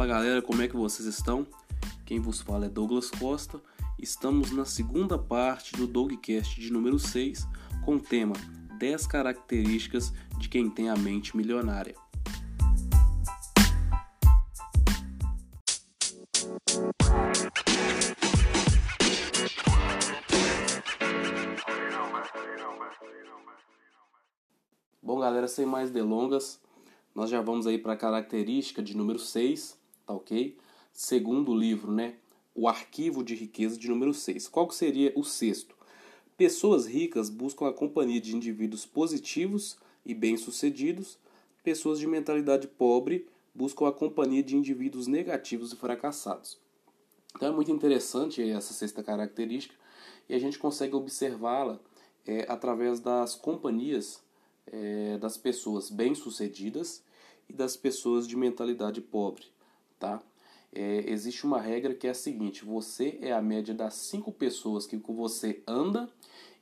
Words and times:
Fala 0.00 0.14
galera, 0.14 0.40
como 0.40 0.62
é 0.62 0.66
que 0.66 0.74
vocês 0.74 1.06
estão? 1.06 1.46
Quem 2.06 2.18
vos 2.18 2.40
fala 2.40 2.64
é 2.64 2.68
Douglas 2.70 3.10
Costa. 3.10 3.60
Estamos 3.98 4.50
na 4.50 4.64
segunda 4.64 5.18
parte 5.18 5.76
do 5.76 5.86
Dogcast 5.86 6.58
de 6.58 6.72
número 6.72 6.98
6 6.98 7.46
com 7.84 7.96
o 7.96 8.00
tema 8.00 8.32
10 8.78 9.06
características 9.06 10.10
de 10.38 10.48
quem 10.48 10.70
tem 10.70 10.88
a 10.88 10.96
mente 10.96 11.36
milionária. 11.36 11.94
Bom, 25.02 25.20
galera, 25.20 25.46
sem 25.46 25.66
mais 25.66 25.90
delongas, 25.90 26.58
nós 27.14 27.28
já 27.28 27.42
vamos 27.42 27.66
aí 27.66 27.76
para 27.76 27.92
a 27.92 27.98
característica 27.98 28.82
de 28.82 28.96
número 28.96 29.18
6, 29.18 29.78
tá 30.10 30.12
ok? 30.12 30.56
Segundo 30.92 31.54
livro, 31.54 31.92
né? 31.92 32.16
O 32.54 32.66
arquivo 32.66 33.22
de 33.22 33.34
riqueza 33.34 33.78
de 33.78 33.88
número 33.88 34.12
6. 34.12 34.48
Qual 34.48 34.66
que 34.66 34.74
seria 34.74 35.12
o 35.14 35.22
sexto? 35.22 35.76
Pessoas 36.36 36.86
ricas 36.86 37.30
buscam 37.30 37.68
a 37.68 37.72
companhia 37.72 38.20
de 38.20 38.34
indivíduos 38.34 38.84
positivos 38.84 39.76
e 40.04 40.12
bem-sucedidos. 40.12 41.16
Pessoas 41.62 41.98
de 41.98 42.06
mentalidade 42.06 42.66
pobre 42.66 43.28
buscam 43.54 43.86
a 43.86 43.92
companhia 43.92 44.42
de 44.42 44.56
indivíduos 44.56 45.06
negativos 45.06 45.72
e 45.72 45.76
fracassados. 45.76 46.58
Então 47.36 47.48
é 47.48 47.52
muito 47.52 47.70
interessante 47.70 48.42
essa 48.42 48.74
sexta 48.74 49.02
característica 49.02 49.74
e 50.28 50.34
a 50.34 50.38
gente 50.38 50.58
consegue 50.58 50.96
observá-la 50.96 51.78
é, 52.26 52.46
através 52.48 52.98
das 52.98 53.36
companhias 53.36 54.20
é, 54.66 55.18
das 55.18 55.36
pessoas 55.36 55.88
bem-sucedidas 55.88 57.02
e 57.48 57.52
das 57.52 57.76
pessoas 57.76 58.26
de 58.26 58.36
mentalidade 58.36 59.00
pobre, 59.00 59.44
tá? 60.00 60.20
É, 60.72 61.04
existe 61.10 61.44
uma 61.44 61.60
regra 61.60 61.94
que 61.94 62.08
é 62.08 62.10
a 62.10 62.14
seguinte: 62.14 62.64
você 62.64 63.18
é 63.20 63.32
a 63.32 63.42
média 63.42 63.74
das 63.74 63.94
cinco 63.94 64.32
pessoas 64.32 64.86
que 64.86 64.98
com 64.98 65.14
você 65.14 65.62
anda 65.66 66.10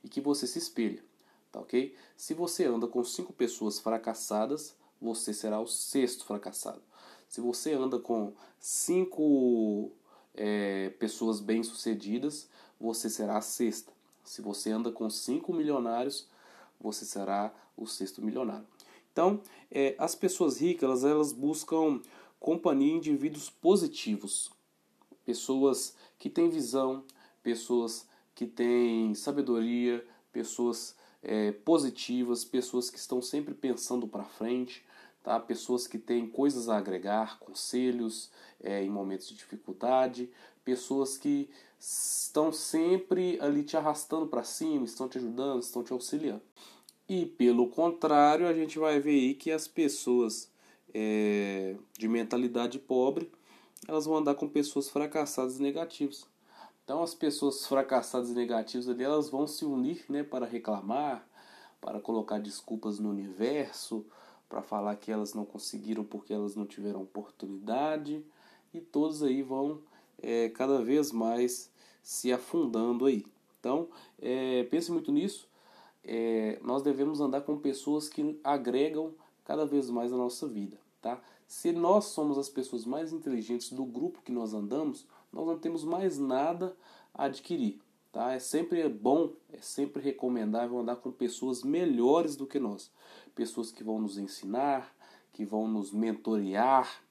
e 0.03 0.09
que 0.09 0.21
você 0.21 0.45
se 0.45 0.59
espelha, 0.59 1.03
tá 1.51 1.59
ok? 1.59 1.95
Se 2.15 2.33
você 2.35 2.65
anda 2.65 2.87
com 2.87 3.03
cinco 3.03 3.33
pessoas 3.33 3.79
fracassadas, 3.79 4.75
você 5.01 5.33
será 5.33 5.59
o 5.59 5.67
sexto 5.67 6.25
fracassado. 6.25 6.81
Se 7.27 7.39
você 7.39 7.73
anda 7.73 7.97
com 7.99 8.33
cinco 8.59 9.91
é, 10.35 10.89
pessoas 10.99 11.39
bem-sucedidas, 11.39 12.49
você 12.79 13.09
será 13.09 13.37
a 13.37 13.41
sexta. 13.41 13.91
Se 14.23 14.41
você 14.41 14.71
anda 14.71 14.91
com 14.91 15.09
cinco 15.09 15.53
milionários, 15.53 16.27
você 16.79 17.05
será 17.05 17.53
o 17.77 17.85
sexto 17.85 18.21
milionário. 18.21 18.65
Então, 19.11 19.41
é, 19.71 19.95
as 19.97 20.15
pessoas 20.15 20.59
ricas 20.59 20.83
elas, 20.83 21.03
elas 21.03 21.33
buscam 21.33 22.01
companhia 22.39 22.93
indivíduos 22.93 23.49
positivos, 23.49 24.51
pessoas 25.25 25.95
que 26.17 26.29
têm 26.29 26.49
visão, 26.49 27.03
pessoas 27.43 28.07
que 28.33 28.45
têm 28.45 29.13
sabedoria, 29.13 30.05
pessoas 30.31 30.95
é, 31.21 31.51
positivas, 31.51 32.45
pessoas 32.45 32.89
que 32.89 32.97
estão 32.97 33.21
sempre 33.21 33.53
pensando 33.53 34.07
para 34.07 34.23
frente, 34.23 34.85
tá? 35.23 35.39
pessoas 35.39 35.87
que 35.87 35.97
têm 35.97 36.27
coisas 36.27 36.69
a 36.69 36.77
agregar, 36.77 37.39
conselhos 37.39 38.31
é, 38.61 38.83
em 38.83 38.89
momentos 38.89 39.27
de 39.27 39.35
dificuldade, 39.35 40.29
pessoas 40.63 41.17
que 41.17 41.49
estão 41.79 42.51
sempre 42.51 43.37
ali 43.41 43.63
te 43.63 43.75
arrastando 43.75 44.27
para 44.27 44.43
cima, 44.43 44.85
estão 44.85 45.07
te 45.07 45.17
ajudando, 45.17 45.61
estão 45.61 45.83
te 45.83 45.93
auxiliando. 45.93 46.41
E 47.07 47.25
pelo 47.25 47.67
contrário, 47.67 48.47
a 48.47 48.53
gente 48.53 48.77
vai 48.77 48.99
ver 48.99 49.11
aí 49.11 49.33
que 49.33 49.51
as 49.51 49.67
pessoas 49.67 50.49
é, 50.93 51.75
de 51.97 52.07
mentalidade 52.07 52.79
pobre, 52.79 53.31
elas 53.87 54.05
vão 54.05 54.17
andar 54.17 54.35
com 54.35 54.47
pessoas 54.47 54.89
fracassadas 54.89 55.59
e 55.59 55.61
negativas. 55.61 56.25
Então 56.83 57.03
as 57.03 57.13
pessoas 57.13 57.65
fracassadas 57.67 58.29
e 58.29 58.33
negativas 58.33 58.89
ali, 58.89 59.03
elas 59.03 59.29
vão 59.29 59.45
se 59.47 59.65
unir 59.65 60.03
né, 60.09 60.23
para 60.23 60.45
reclamar, 60.45 61.27
para 61.79 61.99
colocar 61.99 62.39
desculpas 62.39 62.99
no 62.99 63.09
universo, 63.09 64.05
para 64.47 64.61
falar 64.61 64.95
que 64.95 65.11
elas 65.11 65.33
não 65.33 65.45
conseguiram 65.45 66.03
porque 66.03 66.33
elas 66.33 66.55
não 66.55 66.65
tiveram 66.65 67.03
oportunidade, 67.03 68.25
e 68.73 68.81
todos 68.81 69.23
aí 69.23 69.41
vão 69.41 69.79
é, 70.21 70.49
cada 70.49 70.81
vez 70.81 71.11
mais 71.11 71.71
se 72.01 72.33
afundando 72.33 73.05
aí. 73.05 73.25
Então, 73.59 73.87
é, 74.19 74.63
pense 74.63 74.91
muito 74.91 75.11
nisso 75.11 75.49
é, 76.03 76.59
nós 76.63 76.81
devemos 76.81 77.19
andar 77.19 77.41
com 77.41 77.57
pessoas 77.57 78.09
que 78.09 78.39
agregam 78.43 79.13
cada 79.45 79.65
vez 79.65 79.89
mais 79.89 80.11
a 80.13 80.17
nossa 80.17 80.47
vida, 80.47 80.77
tá? 81.01 81.21
Se 81.47 81.71
nós 81.71 82.05
somos 82.05 82.37
as 82.37 82.49
pessoas 82.49 82.85
mais 82.85 83.11
inteligentes 83.11 83.71
do 83.71 83.83
grupo 83.83 84.21
que 84.21 84.31
nós 84.31 84.53
andamos, 84.53 85.05
nós 85.31 85.45
não 85.45 85.57
temos 85.57 85.83
mais 85.83 86.17
nada 86.17 86.75
a 87.13 87.25
adquirir, 87.25 87.79
tá? 88.11 88.33
É 88.33 88.39
sempre 88.39 88.87
bom, 88.87 89.33
é 89.51 89.57
sempre 89.59 90.01
recomendável 90.01 90.79
andar 90.79 90.97
com 90.97 91.11
pessoas 91.11 91.63
melhores 91.63 92.35
do 92.35 92.45
que 92.45 92.59
nós, 92.59 92.91
pessoas 93.33 93.71
que 93.71 93.83
vão 93.83 93.99
nos 93.99 94.17
ensinar, 94.17 94.93
que 95.33 95.45
vão 95.45 95.67
nos 95.67 95.91
mentorear, 95.91 97.01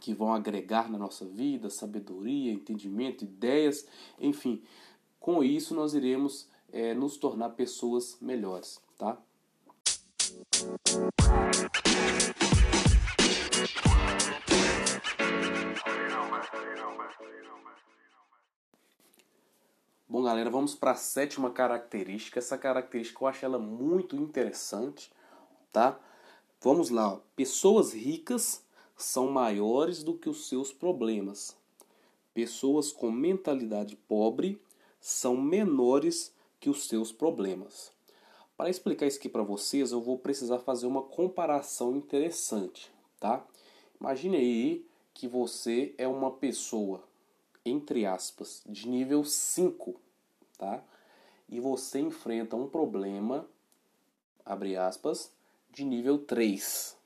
que 0.00 0.14
vão 0.14 0.32
agregar 0.32 0.90
na 0.90 0.98
nossa 0.98 1.26
vida 1.26 1.68
sabedoria, 1.68 2.52
entendimento, 2.52 3.24
ideias, 3.24 3.86
enfim. 4.18 4.62
Com 5.18 5.44
isso 5.44 5.74
nós 5.74 5.92
iremos 5.92 6.48
é, 6.72 6.94
nos 6.94 7.18
tornar 7.18 7.50
pessoas 7.50 8.16
melhores, 8.20 8.80
tá? 8.96 9.18
Bom, 20.10 20.24
galera, 20.24 20.50
vamos 20.50 20.74
para 20.74 20.90
a 20.90 20.96
sétima 20.96 21.52
característica. 21.52 22.40
Essa 22.40 22.58
característica 22.58 23.22
eu 23.22 23.28
acho 23.28 23.44
ela 23.44 23.60
muito 23.60 24.16
interessante, 24.16 25.08
tá? 25.70 26.00
Vamos 26.60 26.90
lá. 26.90 27.20
Pessoas 27.36 27.92
ricas 27.92 28.60
são 28.96 29.30
maiores 29.30 30.02
do 30.02 30.14
que 30.14 30.28
os 30.28 30.48
seus 30.48 30.72
problemas. 30.72 31.56
Pessoas 32.34 32.90
com 32.90 33.12
mentalidade 33.12 33.94
pobre 33.94 34.60
são 35.00 35.36
menores 35.36 36.34
que 36.58 36.68
os 36.68 36.88
seus 36.88 37.12
problemas. 37.12 37.92
Para 38.56 38.68
explicar 38.68 39.06
isso 39.06 39.18
aqui 39.18 39.28
para 39.28 39.44
vocês, 39.44 39.92
eu 39.92 40.00
vou 40.00 40.18
precisar 40.18 40.58
fazer 40.58 40.88
uma 40.88 41.02
comparação 41.02 41.94
interessante, 41.94 42.90
tá? 43.20 43.46
Imagine 44.00 44.38
aí 44.38 44.86
que 45.14 45.28
você 45.28 45.94
é 45.96 46.08
uma 46.08 46.32
pessoa, 46.32 47.00
entre 47.64 48.06
aspas, 48.06 48.62
de 48.66 48.88
nível 48.88 49.24
5, 49.24 49.94
tá? 50.58 50.82
E 51.48 51.60
você 51.60 52.00
enfrenta 52.00 52.56
um 52.56 52.68
problema, 52.68 53.46
abre 54.44 54.76
aspas, 54.76 55.32
de 55.70 55.84
nível 55.84 56.18
3. 56.18 56.96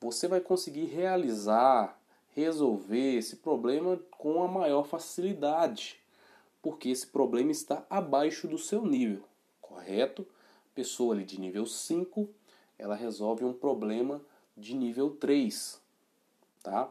Você 0.00 0.28
vai 0.28 0.40
conseguir 0.40 0.86
realizar, 0.86 1.98
resolver 2.32 3.16
esse 3.16 3.36
problema 3.36 3.96
com 4.10 4.42
a 4.42 4.48
maior 4.48 4.84
facilidade 4.84 5.98
porque 6.64 6.88
esse 6.88 7.06
problema 7.06 7.52
está 7.52 7.84
abaixo 7.90 8.48
do 8.48 8.56
seu 8.56 8.86
nível, 8.86 9.22
correto? 9.60 10.26
Pessoa 10.74 11.14
ali 11.14 11.22
de 11.22 11.38
nível 11.38 11.66
5, 11.66 12.26
ela 12.78 12.94
resolve 12.94 13.44
um 13.44 13.52
problema 13.52 14.18
de 14.56 14.74
nível 14.74 15.10
3, 15.10 15.78
tá? 16.62 16.90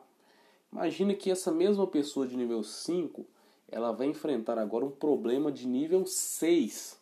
Imagina 0.74 1.14
que 1.14 1.30
essa 1.30 1.52
mesma 1.52 1.86
pessoa 1.86 2.26
de 2.26 2.36
nível 2.36 2.64
5, 2.64 3.24
ela 3.72 3.92
vai 3.92 4.08
enfrentar 4.08 4.58
agora 4.58 4.84
um 4.84 4.90
problema 4.90 5.52
de 5.52 5.68
nível 5.68 6.04
6. 6.04 7.00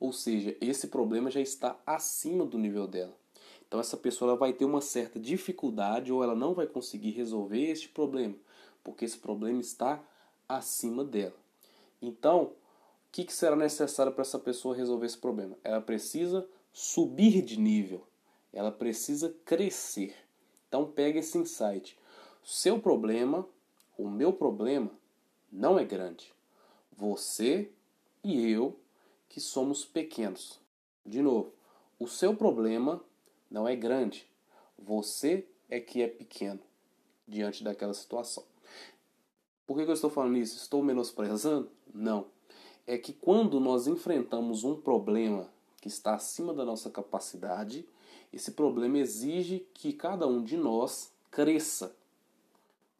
Ou 0.00 0.12
seja, 0.12 0.56
esse 0.60 0.88
problema 0.88 1.30
já 1.30 1.40
está 1.40 1.78
acima 1.86 2.44
do 2.44 2.58
nível 2.58 2.88
dela. 2.88 3.16
Então 3.64 3.78
essa 3.78 3.96
pessoa 3.96 4.34
vai 4.34 4.52
ter 4.52 4.64
uma 4.64 4.80
certa 4.80 5.20
dificuldade 5.20 6.12
ou 6.12 6.24
ela 6.24 6.34
não 6.34 6.52
vai 6.52 6.66
conseguir 6.66 7.12
resolver 7.12 7.70
este 7.70 7.88
problema, 7.88 8.34
porque 8.82 9.04
esse 9.04 9.16
problema 9.16 9.60
está 9.60 10.02
acima 10.48 11.04
dela. 11.04 11.36
Então, 12.02 12.42
o 12.42 12.52
que, 13.12 13.22
que 13.22 13.32
será 13.32 13.54
necessário 13.54 14.10
para 14.10 14.22
essa 14.22 14.38
pessoa 14.38 14.74
resolver 14.74 15.06
esse 15.06 15.18
problema? 15.18 15.56
Ela 15.62 15.80
precisa 15.80 16.44
subir 16.72 17.40
de 17.42 17.56
nível, 17.56 18.04
ela 18.52 18.72
precisa 18.72 19.32
crescer. 19.44 20.16
Então, 20.66 20.90
pega 20.90 21.20
esse 21.20 21.38
insight. 21.38 21.99
Seu 22.42 22.80
problema, 22.80 23.46
o 23.96 24.08
meu 24.08 24.32
problema, 24.32 24.90
não 25.50 25.78
é 25.78 25.84
grande. 25.84 26.32
Você 26.96 27.70
e 28.22 28.50
eu 28.50 28.78
que 29.28 29.40
somos 29.40 29.84
pequenos. 29.84 30.60
De 31.04 31.22
novo, 31.22 31.52
o 31.98 32.06
seu 32.06 32.34
problema 32.34 33.02
não 33.50 33.66
é 33.66 33.74
grande. 33.74 34.26
Você 34.78 35.46
é 35.68 35.80
que 35.80 36.02
é 36.02 36.08
pequeno 36.08 36.60
diante 37.26 37.62
daquela 37.62 37.94
situação. 37.94 38.44
Por 39.66 39.76
que, 39.76 39.82
eu 39.82 39.92
estou 39.92 40.10
falando 40.10 40.36
isso? 40.36 40.56
Estou 40.56 40.82
menosprezando? 40.82 41.70
Não. 41.94 42.26
É 42.86 42.98
que 42.98 43.12
quando 43.12 43.60
nós 43.60 43.86
enfrentamos 43.86 44.64
um 44.64 44.74
problema 44.74 45.48
que 45.80 45.86
está 45.86 46.14
acima 46.14 46.52
da 46.52 46.64
nossa 46.64 46.90
capacidade, 46.90 47.86
esse 48.32 48.50
problema 48.50 48.98
exige 48.98 49.66
que 49.72 49.92
cada 49.92 50.26
um 50.26 50.42
de 50.42 50.56
nós 50.56 51.12
cresça, 51.30 51.96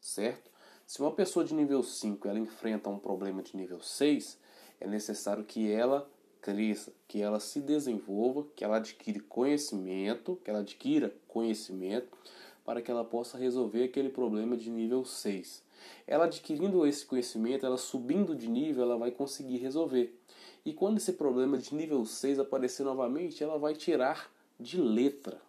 certo? 0.00 0.50
Se 0.86 1.00
uma 1.00 1.12
pessoa 1.12 1.44
de 1.44 1.54
nível 1.54 1.82
5 1.82 2.26
ela 2.26 2.38
enfrenta 2.38 2.90
um 2.90 2.98
problema 2.98 3.42
de 3.42 3.56
nível 3.56 3.80
6, 3.80 4.38
é 4.80 4.86
necessário 4.88 5.44
que 5.44 5.70
ela 5.70 6.10
cresça, 6.40 6.92
que 7.06 7.20
ela 7.20 7.38
se 7.38 7.60
desenvolva, 7.60 8.46
que 8.56 8.64
ela 8.64 8.78
adquire 8.78 9.20
conhecimento, 9.20 10.40
que 10.42 10.50
ela 10.50 10.60
adquira 10.60 11.14
conhecimento 11.28 12.16
para 12.64 12.80
que 12.80 12.90
ela 12.90 13.04
possa 13.04 13.36
resolver 13.36 13.84
aquele 13.84 14.08
problema 14.08 14.56
de 14.56 14.70
nível 14.70 15.04
6. 15.04 15.62
Ela 16.06 16.24
adquirindo 16.24 16.86
esse 16.86 17.04
conhecimento, 17.06 17.64
ela 17.64 17.76
subindo 17.76 18.34
de 18.34 18.48
nível, 18.48 18.82
ela 18.82 18.98
vai 18.98 19.10
conseguir 19.10 19.58
resolver. 19.58 20.18
E 20.64 20.72
quando 20.72 20.98
esse 20.98 21.12
problema 21.14 21.56
de 21.56 21.74
nível 21.74 22.04
6 22.04 22.38
aparecer 22.38 22.84
novamente, 22.84 23.42
ela 23.42 23.58
vai 23.58 23.74
tirar 23.74 24.30
de 24.58 24.80
letra. 24.80 25.40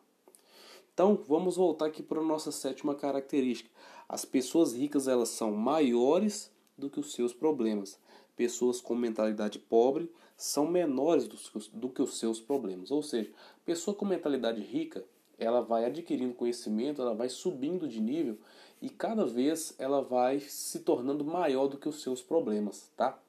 Então, 1.02 1.20
vamos 1.28 1.56
voltar 1.56 1.88
aqui 1.88 2.04
para 2.04 2.20
a 2.20 2.24
nossa 2.24 2.52
sétima 2.52 2.94
característica. 2.94 3.72
As 4.08 4.24
pessoas 4.24 4.76
ricas, 4.76 5.08
elas 5.08 5.30
são 5.30 5.52
maiores 5.52 6.52
do 6.78 6.92
que 6.92 7.00
os 7.00 7.14
seus 7.14 7.34
problemas. 7.34 7.98
Pessoas 8.36 8.80
com 8.80 8.94
mentalidade 8.94 9.58
pobre 9.58 10.12
são 10.38 10.68
menores 10.68 11.28
do, 11.28 11.38
do 11.74 11.90
que 11.90 12.04
os 12.04 12.20
seus 12.20 12.40
problemas. 12.40 12.92
Ou 12.92 13.02
seja, 13.02 13.32
pessoa 13.66 13.96
com 13.96 14.06
mentalidade 14.06 14.62
rica, 14.62 15.04
ela 15.40 15.60
vai 15.60 15.86
adquirindo 15.86 16.36
conhecimento, 16.36 17.02
ela 17.02 17.16
vai 17.16 17.30
subindo 17.30 17.88
de 17.88 18.00
nível 18.00 18.38
e 18.80 18.88
cada 18.88 19.26
vez 19.26 19.74
ela 19.80 20.04
vai 20.04 20.40
se 20.40 20.82
tornando 20.82 21.26
maior 21.26 21.68
do 21.68 21.80
que 21.80 21.90
os 21.90 22.00
seus 22.04 22.22
problemas, 22.22 22.92
tá? 22.96 23.20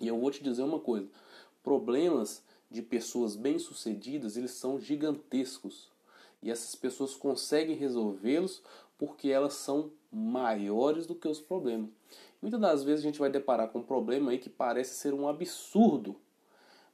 E 0.00 0.06
eu 0.06 0.16
vou 0.16 0.30
te 0.30 0.44
dizer 0.44 0.62
uma 0.62 0.78
coisa: 0.78 1.08
problemas 1.60 2.40
de 2.70 2.80
pessoas 2.80 3.34
bem-sucedidas, 3.34 4.36
eles 4.36 4.52
são 4.52 4.78
gigantescos. 4.78 5.90
E 6.42 6.50
essas 6.50 6.74
pessoas 6.74 7.14
conseguem 7.14 7.76
resolvê-los 7.76 8.62
porque 8.98 9.28
elas 9.30 9.54
são 9.54 9.90
maiores 10.12 11.06
do 11.06 11.14
que 11.14 11.28
os 11.28 11.40
problemas. 11.40 11.88
Muitas 12.40 12.60
das 12.60 12.82
vezes 12.82 13.00
a 13.00 13.08
gente 13.08 13.18
vai 13.18 13.30
deparar 13.30 13.68
com 13.68 13.80
um 13.80 13.82
problema 13.82 14.30
aí 14.30 14.38
que 14.38 14.48
parece 14.50 14.94
ser 14.94 15.12
um 15.12 15.28
absurdo. 15.28 16.16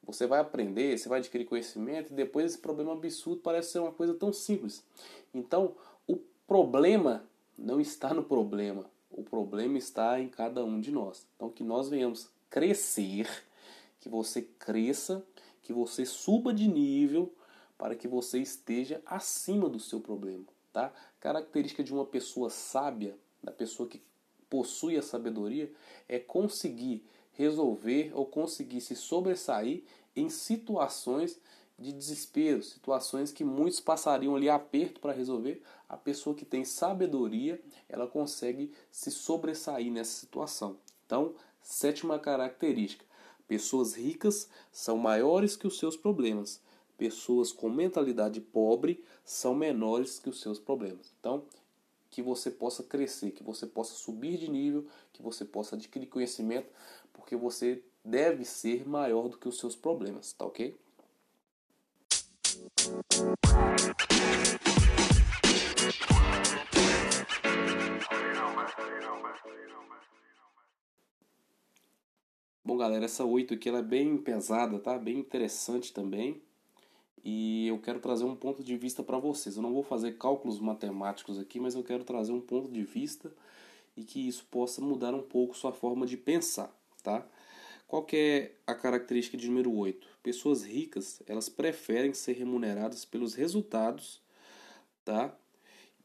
Você 0.04 0.26
vai 0.26 0.40
aprender, 0.40 0.96
você 0.96 1.08
vai 1.08 1.18
adquirir 1.18 1.44
conhecimento 1.44 2.12
e 2.12 2.16
depois 2.16 2.46
esse 2.46 2.58
problema 2.58 2.92
absurdo 2.92 3.40
parece 3.42 3.72
ser 3.72 3.80
uma 3.80 3.92
coisa 3.92 4.14
tão 4.14 4.32
simples. 4.32 4.84
Então, 5.34 5.74
o 6.06 6.16
problema 6.46 7.24
não 7.58 7.80
está 7.80 8.14
no 8.14 8.22
problema. 8.22 8.84
O 9.10 9.22
problema 9.22 9.78
está 9.78 10.20
em 10.20 10.28
cada 10.28 10.64
um 10.64 10.80
de 10.80 10.92
nós. 10.92 11.26
Então, 11.34 11.50
que 11.50 11.64
nós 11.64 11.88
venhamos 11.88 12.28
crescer, 12.50 13.28
que 14.00 14.08
você 14.08 14.42
cresça, 14.42 15.24
que 15.62 15.72
você 15.72 16.06
suba 16.06 16.54
de 16.54 16.68
nível 16.68 17.32
para 17.78 17.94
que 17.94 18.08
você 18.08 18.38
esteja 18.38 19.02
acima 19.04 19.68
do 19.68 19.78
seu 19.78 20.00
problema, 20.00 20.44
tá? 20.72 20.92
Característica 21.20 21.84
de 21.84 21.92
uma 21.92 22.04
pessoa 22.04 22.50
sábia, 22.50 23.16
da 23.42 23.52
pessoa 23.52 23.88
que 23.88 24.02
possui 24.48 24.96
a 24.96 25.02
sabedoria, 25.02 25.72
é 26.08 26.18
conseguir 26.18 27.04
resolver 27.32 28.12
ou 28.14 28.24
conseguir 28.26 28.80
se 28.80 28.96
sobressair 28.96 29.84
em 30.14 30.28
situações 30.28 31.38
de 31.78 31.92
desespero, 31.92 32.62
situações 32.62 33.30
que 33.30 33.44
muitos 33.44 33.80
passariam 33.80 34.34
ali 34.34 34.48
aperto 34.48 34.98
para 34.98 35.12
resolver. 35.12 35.62
A 35.88 35.96
pessoa 35.96 36.34
que 36.34 36.44
tem 36.44 36.64
sabedoria, 36.64 37.62
ela 37.88 38.06
consegue 38.06 38.72
se 38.90 39.10
sobressair 39.10 39.92
nessa 39.92 40.18
situação. 40.18 40.78
Então, 41.04 41.34
sétima 41.60 42.18
característica: 42.18 43.04
pessoas 43.46 43.94
ricas 43.94 44.48
são 44.72 44.96
maiores 44.96 45.54
que 45.54 45.66
os 45.66 45.78
seus 45.78 45.96
problemas. 45.96 46.60
Pessoas 46.96 47.52
com 47.52 47.68
mentalidade 47.68 48.40
pobre 48.40 49.04
são 49.24 49.54
menores 49.54 50.18
que 50.18 50.30
os 50.30 50.40
seus 50.40 50.58
problemas. 50.58 51.12
Então, 51.20 51.44
que 52.08 52.22
você 52.22 52.50
possa 52.50 52.82
crescer, 52.82 53.32
que 53.32 53.42
você 53.42 53.66
possa 53.66 53.94
subir 53.94 54.38
de 54.38 54.50
nível, 54.50 54.86
que 55.12 55.22
você 55.22 55.44
possa 55.44 55.76
adquirir 55.76 56.06
conhecimento, 56.06 56.68
porque 57.12 57.36
você 57.36 57.82
deve 58.02 58.44
ser 58.44 58.88
maior 58.88 59.28
do 59.28 59.36
que 59.36 59.48
os 59.48 59.58
seus 59.58 59.76
problemas, 59.76 60.32
tá 60.32 60.46
ok? 60.46 60.74
Bom, 72.64 72.76
galera, 72.76 73.04
essa 73.04 73.24
8 73.24 73.54
aqui 73.54 73.68
ela 73.68 73.78
é 73.78 73.82
bem 73.82 74.16
pesada, 74.16 74.78
tá? 74.78 74.98
Bem 74.98 75.18
interessante 75.18 75.92
também. 75.92 76.45
E 77.24 77.66
eu 77.66 77.78
quero 77.78 77.98
trazer 77.98 78.24
um 78.24 78.36
ponto 78.36 78.62
de 78.62 78.76
vista 78.76 79.02
para 79.02 79.18
vocês. 79.18 79.56
Eu 79.56 79.62
não 79.62 79.72
vou 79.72 79.82
fazer 79.82 80.16
cálculos 80.18 80.60
matemáticos 80.60 81.38
aqui, 81.38 81.58
mas 81.58 81.74
eu 81.74 81.82
quero 81.82 82.04
trazer 82.04 82.32
um 82.32 82.40
ponto 82.40 82.70
de 82.70 82.82
vista 82.82 83.32
e 83.96 84.04
que 84.04 84.26
isso 84.28 84.46
possa 84.50 84.80
mudar 84.80 85.14
um 85.14 85.22
pouco 85.22 85.56
sua 85.56 85.72
forma 85.72 86.06
de 86.06 86.16
pensar, 86.16 86.70
tá? 87.02 87.26
Qual 87.88 88.02
que 88.02 88.16
é 88.16 88.52
a 88.66 88.74
característica 88.74 89.36
de 89.36 89.48
número 89.48 89.72
8? 89.72 90.06
Pessoas 90.22 90.64
ricas, 90.64 91.22
elas 91.26 91.48
preferem 91.48 92.12
ser 92.12 92.32
remuneradas 92.32 93.04
pelos 93.04 93.34
resultados, 93.34 94.20
tá? 95.04 95.34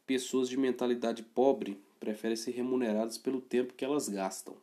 Pessoas 0.06 0.48
de 0.48 0.56
mentalidade 0.56 1.22
pobre 1.22 1.80
preferem 1.98 2.36
ser 2.36 2.52
remuneradas 2.52 3.18
pelo 3.18 3.40
tempo 3.40 3.74
que 3.74 3.84
elas 3.84 4.08
gastam, 4.08 4.56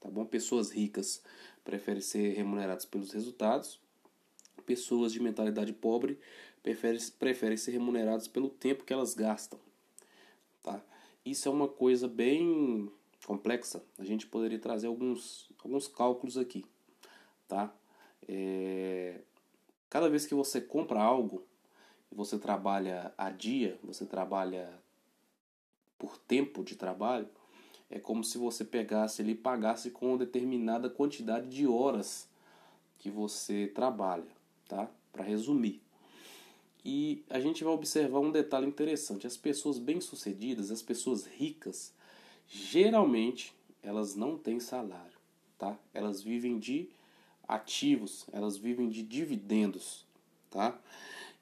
tá 0.00 0.10
bom? 0.10 0.24
Pessoas 0.24 0.70
ricas 0.70 1.22
preferem 1.64 2.00
ser 2.00 2.34
remuneradas 2.34 2.84
pelos 2.84 3.12
resultados. 3.12 3.80
Pessoas 4.68 5.14
de 5.14 5.18
mentalidade 5.18 5.72
pobre 5.72 6.18
preferem, 6.62 7.00
preferem 7.18 7.56
ser 7.56 7.70
remuneradas 7.70 8.28
pelo 8.28 8.50
tempo 8.50 8.84
que 8.84 8.92
elas 8.92 9.14
gastam, 9.14 9.58
tá? 10.62 10.84
Isso 11.24 11.48
é 11.48 11.50
uma 11.50 11.66
coisa 11.66 12.06
bem 12.06 12.92
complexa, 13.24 13.82
a 13.98 14.04
gente 14.04 14.26
poderia 14.26 14.58
trazer 14.58 14.86
alguns, 14.86 15.50
alguns 15.64 15.88
cálculos 15.88 16.36
aqui, 16.36 16.66
tá? 17.48 17.74
É, 18.28 19.22
cada 19.88 20.10
vez 20.10 20.26
que 20.26 20.34
você 20.34 20.60
compra 20.60 21.00
algo, 21.00 21.46
você 22.12 22.38
trabalha 22.38 23.10
a 23.16 23.30
dia, 23.30 23.78
você 23.82 24.04
trabalha 24.04 24.78
por 25.96 26.18
tempo 26.18 26.62
de 26.62 26.76
trabalho, 26.76 27.26
é 27.88 27.98
como 27.98 28.22
se 28.22 28.36
você 28.36 28.66
pegasse 28.66 29.22
ali 29.22 29.32
e 29.32 29.34
pagasse 29.34 29.90
com 29.90 30.18
determinada 30.18 30.90
quantidade 30.90 31.48
de 31.48 31.66
horas 31.66 32.28
que 32.98 33.08
você 33.08 33.72
trabalha, 33.74 34.36
tá? 34.68 34.88
Para 35.10 35.24
resumir. 35.24 35.80
E 36.84 37.24
a 37.28 37.40
gente 37.40 37.64
vai 37.64 37.72
observar 37.72 38.20
um 38.20 38.30
detalhe 38.30 38.66
interessante: 38.66 39.26
as 39.26 39.36
pessoas 39.36 39.78
bem-sucedidas, 39.78 40.70
as 40.70 40.82
pessoas 40.82 41.26
ricas, 41.26 41.92
geralmente 42.46 43.54
elas 43.82 44.14
não 44.14 44.36
têm 44.36 44.60
salário, 44.60 45.18
tá? 45.58 45.78
Elas 45.92 46.22
vivem 46.22 46.58
de 46.58 46.88
ativos, 47.46 48.26
elas 48.32 48.56
vivem 48.56 48.88
de 48.88 49.02
dividendos, 49.02 50.06
tá? 50.50 50.78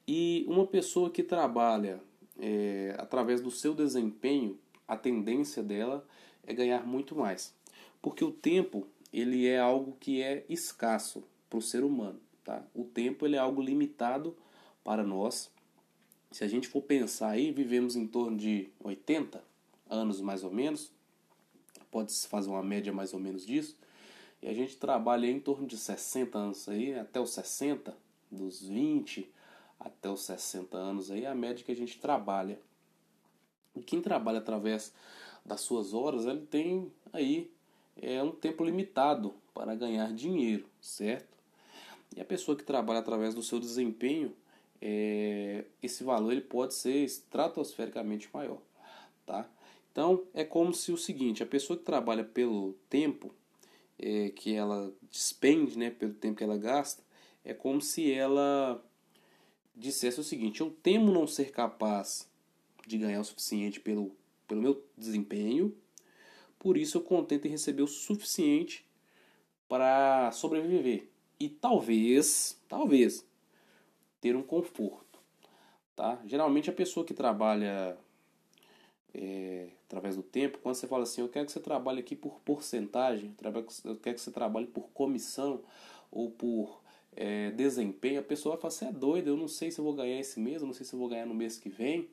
E 0.07 0.45
uma 0.47 0.65
pessoa 0.65 1.09
que 1.09 1.21
trabalha 1.21 2.01
é, 2.39 2.95
através 2.97 3.41
do 3.41 3.51
seu 3.51 3.73
desempenho, 3.73 4.57
a 4.87 4.95
tendência 4.95 5.61
dela 5.61 6.07
é 6.45 6.53
ganhar 6.53 6.87
muito 6.87 7.15
mais, 7.15 7.53
porque 8.01 8.23
o 8.23 8.31
tempo 8.31 8.87
ele 9.11 9.47
é 9.47 9.59
algo 9.59 9.97
que 9.99 10.21
é 10.21 10.45
escasso 10.47 11.23
para 11.49 11.59
o 11.59 11.61
ser 11.61 11.83
humano, 11.83 12.19
tá? 12.47 12.63
O 12.73 12.85
tempo 12.85 13.25
ele 13.25 13.35
é 13.35 13.39
algo 13.39 13.61
limitado 13.61 14.33
para 14.81 15.03
nós. 15.03 15.51
Se 16.31 16.45
a 16.45 16.47
gente 16.47 16.69
for 16.69 16.81
pensar 16.81 17.31
aí, 17.31 17.51
vivemos 17.51 17.97
em 17.97 18.07
torno 18.07 18.37
de 18.37 18.69
80 18.81 19.43
anos 19.89 20.21
mais 20.21 20.45
ou 20.45 20.51
menos, 20.51 20.89
pode-se 21.91 22.25
fazer 22.29 22.49
uma 22.49 22.63
média 22.63 22.93
mais 22.93 23.13
ou 23.13 23.19
menos 23.19 23.45
disso. 23.45 23.75
E 24.41 24.47
a 24.47 24.53
gente 24.53 24.77
trabalha 24.77 25.27
em 25.27 25.41
torno 25.41 25.67
de 25.67 25.77
60 25.77 26.37
anos 26.37 26.69
aí, 26.69 26.97
até 26.97 27.19
os 27.19 27.31
60, 27.31 27.93
dos 28.31 28.61
20 28.61 29.29
até 29.77 30.09
os 30.09 30.21
60 30.21 30.77
anos 30.77 31.11
aí, 31.11 31.25
é 31.25 31.27
a 31.27 31.35
média 31.35 31.65
que 31.65 31.71
a 31.71 31.75
gente 31.75 31.99
trabalha. 31.99 32.59
E 33.75 33.81
quem 33.81 34.01
trabalha 34.01 34.39
através 34.39 34.93
das 35.45 35.61
suas 35.61 35.93
horas, 35.93 36.25
ele 36.25 36.45
tem 36.45 36.91
aí 37.11 37.51
é 38.01 38.23
um 38.23 38.31
tempo 38.31 38.63
limitado 38.63 39.33
para 39.53 39.75
ganhar 39.75 40.13
dinheiro, 40.13 40.65
certo? 40.79 41.36
E 42.17 42.21
a 42.21 42.25
pessoa 42.25 42.57
que 42.57 42.63
trabalha 42.63 42.99
através 42.99 43.35
do 43.35 43.43
seu 43.43 43.59
desempenho, 43.59 44.35
é, 44.81 45.65
esse 45.83 46.03
valor 46.03 46.31
ele 46.31 46.41
pode 46.41 46.73
ser 46.73 47.05
estratosfericamente 47.05 48.27
maior, 48.33 48.59
tá? 49.23 49.47
Então 49.91 50.25
é 50.33 50.43
como 50.43 50.73
se 50.73 50.91
o 50.91 50.97
seguinte: 50.97 51.43
a 51.43 51.45
pessoa 51.45 51.77
que 51.77 51.85
trabalha 51.85 52.23
pelo 52.23 52.73
tempo 52.89 53.31
é, 53.99 54.31
que 54.31 54.55
ela 54.55 54.91
despende, 55.11 55.77
né, 55.77 55.91
pelo 55.91 56.15
tempo 56.15 56.37
que 56.37 56.43
ela 56.43 56.57
gasta, 56.57 57.03
é 57.45 57.53
como 57.53 57.79
se 57.79 58.11
ela 58.11 58.83
dissesse 59.75 60.19
o 60.19 60.23
seguinte: 60.23 60.61
eu 60.61 60.71
temo 60.81 61.13
não 61.13 61.27
ser 61.27 61.51
capaz 61.51 62.27
de 62.87 62.97
ganhar 62.97 63.21
o 63.21 63.25
suficiente 63.25 63.79
pelo, 63.79 64.11
pelo 64.47 64.63
meu 64.63 64.83
desempenho, 64.97 65.71
por 66.57 66.77
isso 66.77 66.97
eu 66.97 67.01
contento 67.03 67.45
em 67.45 67.51
receber 67.51 67.83
o 67.83 67.87
suficiente 67.87 68.83
para 69.67 70.31
sobreviver 70.31 71.11
e 71.39 71.49
talvez, 71.49 72.59
talvez 72.67 73.25
ter 74.19 74.35
um 74.35 74.41
conforto, 74.41 75.19
tá? 75.95 76.19
Geralmente 76.25 76.69
a 76.69 76.73
pessoa 76.73 77.05
que 77.05 77.13
trabalha 77.13 77.97
é, 79.13 79.69
através 79.85 80.15
do 80.15 80.23
tempo, 80.23 80.59
quando 80.59 80.75
você 80.75 80.87
fala 80.87 81.03
assim, 81.03 81.21
eu 81.21 81.29
quero 81.29 81.45
que 81.45 81.51
você 81.51 81.59
trabalhe 81.59 81.99
aqui 81.99 82.15
por 82.15 82.39
porcentagem, 82.41 83.35
eu 83.85 83.95
quero 83.97 84.15
que 84.15 84.21
você 84.21 84.31
trabalhe 84.31 84.67
por 84.67 84.89
comissão 84.89 85.61
ou 86.11 86.29
por 86.31 86.81
é, 87.15 87.51
desempenho, 87.51 88.19
a 88.19 88.23
pessoa 88.23 88.57
falar, 88.57 88.71
você 88.71 88.85
é 88.85 88.91
doido, 88.91 89.29
eu 89.29 89.37
não 89.37 89.47
sei 89.47 89.71
se 89.71 89.79
eu 89.79 89.85
vou 89.85 89.93
ganhar 89.93 90.19
esse 90.19 90.39
mês, 90.39 90.61
eu 90.61 90.67
não 90.67 90.73
sei 90.73 90.85
se 90.85 90.93
eu 90.93 90.99
vou 90.99 91.07
ganhar 91.07 91.25
no 91.25 91.33
mês 91.33 91.57
que 91.57 91.69
vem, 91.69 92.07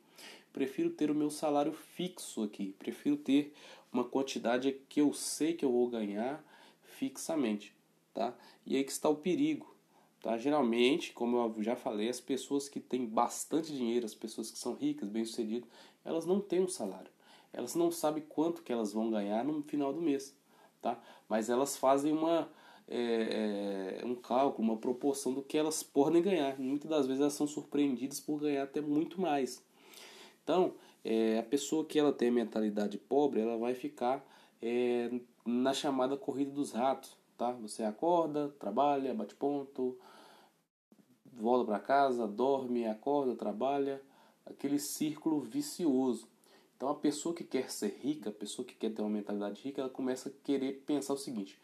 prefiro 0.53 0.89
ter 0.89 1.11
o 1.11 1.15
meu 1.15 1.29
salário 1.29 1.73
fixo 1.73 2.43
aqui, 2.43 2.73
prefiro 2.79 3.17
ter 3.17 3.53
uma 3.91 4.03
quantidade 4.03 4.71
que 4.89 5.01
eu 5.01 5.13
sei 5.13 5.53
que 5.53 5.63
eu 5.63 5.71
vou 5.71 5.87
ganhar 5.89 6.43
fixamente, 6.81 7.74
tá? 8.15 8.33
E 8.65 8.77
aí 8.77 8.83
que 8.83 8.91
está 8.91 9.09
o 9.09 9.17
perigo, 9.17 9.75
tá? 10.21 10.37
Geralmente, 10.37 11.11
como 11.13 11.37
eu 11.37 11.61
já 11.61 11.75
falei, 11.75 12.09
as 12.09 12.21
pessoas 12.21 12.67
que 12.67 12.79
têm 12.79 13.05
bastante 13.05 13.71
dinheiro, 13.75 14.05
as 14.05 14.15
pessoas 14.15 14.49
que 14.49 14.57
são 14.57 14.73
ricas, 14.73 15.09
bem-sucedidas, 15.09 15.69
elas 16.03 16.25
não 16.25 16.39
têm 16.39 16.61
um 16.61 16.67
salário. 16.67 17.11
Elas 17.53 17.75
não 17.75 17.91
sabem 17.91 18.23
quanto 18.27 18.63
que 18.63 18.73
elas 18.73 18.93
vão 18.93 19.11
ganhar 19.11 19.43
no 19.43 19.61
final 19.63 19.93
do 19.93 20.01
mês, 20.01 20.35
tá? 20.81 20.99
Mas 21.29 21.49
elas 21.49 21.77
fazem 21.77 22.11
uma 22.11 22.49
é, 22.87 23.99
é, 24.01 24.05
um 24.05 24.15
cálculo, 24.15 24.67
uma 24.69 24.77
proporção 24.77 25.33
do 25.33 25.41
que 25.41 25.57
elas 25.57 25.83
podem 25.83 26.21
ganhar. 26.21 26.57
Muitas 26.59 26.89
das 26.89 27.05
vezes 27.05 27.21
elas 27.21 27.33
são 27.33 27.47
surpreendidas 27.47 28.19
por 28.19 28.39
ganhar 28.39 28.63
até 28.63 28.81
muito 28.81 29.19
mais. 29.19 29.63
Então, 30.43 30.73
é, 31.03 31.39
a 31.39 31.43
pessoa 31.43 31.85
que 31.85 31.99
ela 31.99 32.13
tem 32.13 32.29
a 32.29 32.31
mentalidade 32.31 32.97
pobre, 32.97 33.41
ela 33.41 33.57
vai 33.57 33.73
ficar 33.73 34.25
é, 34.61 35.11
na 35.45 35.73
chamada 35.73 36.17
corrida 36.17 36.51
dos 36.51 36.71
ratos, 36.71 37.15
tá? 37.37 37.51
Você 37.53 37.83
acorda, 37.83 38.49
trabalha, 38.59 39.13
bate 39.13 39.35
ponto, 39.35 39.97
volta 41.33 41.65
para 41.65 41.79
casa, 41.79 42.27
dorme, 42.27 42.85
acorda, 42.85 43.35
trabalha, 43.35 44.01
aquele 44.45 44.79
círculo 44.79 45.39
vicioso. 45.41 46.27
Então 46.75 46.89
a 46.89 46.95
pessoa 46.95 47.33
que 47.33 47.43
quer 47.43 47.69
ser 47.71 47.97
rica, 48.01 48.29
a 48.29 48.33
pessoa 48.33 48.65
que 48.65 48.75
quer 48.75 48.91
ter 48.91 49.01
uma 49.01 49.09
mentalidade 49.09 49.61
rica, 49.61 49.81
ela 49.81 49.89
começa 49.89 50.29
a 50.29 50.31
querer 50.43 50.83
pensar 50.85 51.13
o 51.13 51.17
seguinte: 51.17 51.59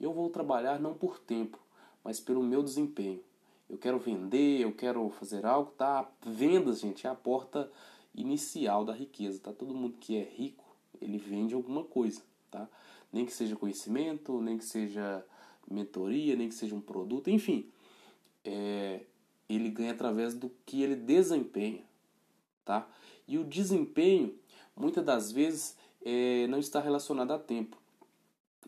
eu 0.00 0.12
vou 0.12 0.30
trabalhar 0.30 0.80
não 0.80 0.94
por 0.94 1.18
tempo, 1.18 1.58
mas 2.04 2.20
pelo 2.20 2.42
meu 2.42 2.62
desempenho. 2.62 3.20
Eu 3.68 3.78
quero 3.78 3.98
vender, 3.98 4.60
eu 4.60 4.72
quero 4.72 5.08
fazer 5.10 5.46
algo, 5.46 5.70
tá? 5.72 6.08
Vendas, 6.26 6.80
gente, 6.80 7.06
é 7.06 7.10
a 7.10 7.14
porta 7.14 7.70
inicial 8.14 8.84
da 8.84 8.92
riqueza, 8.92 9.40
tá? 9.40 9.52
Todo 9.52 9.74
mundo 9.74 9.96
que 9.98 10.16
é 10.16 10.22
rico, 10.22 10.64
ele 11.00 11.16
vende 11.16 11.54
alguma 11.54 11.82
coisa, 11.82 12.20
tá? 12.50 12.68
Nem 13.12 13.26
que 13.26 13.32
seja 13.32 13.56
conhecimento, 13.56 14.40
nem 14.40 14.56
que 14.56 14.64
seja 14.64 15.24
mentoria, 15.70 16.36
nem 16.36 16.48
que 16.48 16.54
seja 16.54 16.74
um 16.74 16.80
produto, 16.80 17.30
enfim. 17.30 17.68
É, 18.44 19.00
ele 19.48 19.68
ganha 19.68 19.92
através 19.92 20.34
do 20.34 20.50
que 20.64 20.82
ele 20.82 20.96
desempenha, 20.96 21.82
tá? 22.64 22.88
E 23.26 23.38
o 23.38 23.44
desempenho, 23.44 24.34
muitas 24.76 25.04
das 25.04 25.30
vezes, 25.30 25.76
é, 26.04 26.46
não 26.48 26.58
está 26.58 26.80
relacionado 26.80 27.32
a 27.32 27.38
tempo. 27.38 27.76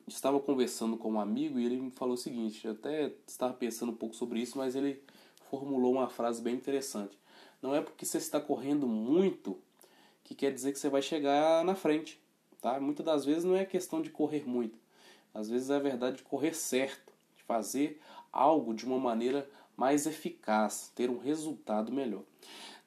Estava 0.06 0.38
conversando 0.38 0.96
com 0.96 1.12
um 1.12 1.20
amigo 1.20 1.58
e 1.58 1.64
ele 1.64 1.80
me 1.80 1.90
falou 1.90 2.14
o 2.14 2.18
seguinte, 2.18 2.66
eu 2.66 2.72
até 2.72 3.12
estava 3.26 3.54
pensando 3.54 3.92
um 3.92 3.96
pouco 3.96 4.14
sobre 4.14 4.40
isso, 4.40 4.58
mas 4.58 4.74
ele 4.74 5.02
formulou 5.50 5.92
uma 5.92 6.08
frase 6.08 6.42
bem 6.42 6.54
interessante. 6.54 7.18
Não 7.62 7.74
é 7.74 7.80
porque 7.80 8.04
você 8.04 8.18
está 8.18 8.40
correndo 8.40 8.86
muito 8.86 9.58
que 10.22 10.34
quer 10.34 10.52
dizer 10.52 10.72
que 10.72 10.78
você 10.78 10.88
vai 10.88 11.00
chegar 11.00 11.64
na 11.64 11.74
frente, 11.74 12.20
tá? 12.64 12.80
Muitas 12.80 13.04
das 13.04 13.26
vezes 13.26 13.44
não 13.44 13.54
é 13.54 13.66
questão 13.66 14.00
de 14.00 14.08
correr 14.08 14.48
muito. 14.48 14.78
Às 15.34 15.50
vezes 15.50 15.68
é 15.68 15.76
a 15.76 15.78
verdade 15.78 16.16
de 16.16 16.22
correr 16.22 16.54
certo, 16.54 17.12
de 17.36 17.42
fazer 17.42 18.00
algo 18.32 18.72
de 18.72 18.86
uma 18.86 18.98
maneira 18.98 19.46
mais 19.76 20.06
eficaz, 20.06 20.90
ter 20.94 21.10
um 21.10 21.18
resultado 21.18 21.92
melhor. 21.92 22.22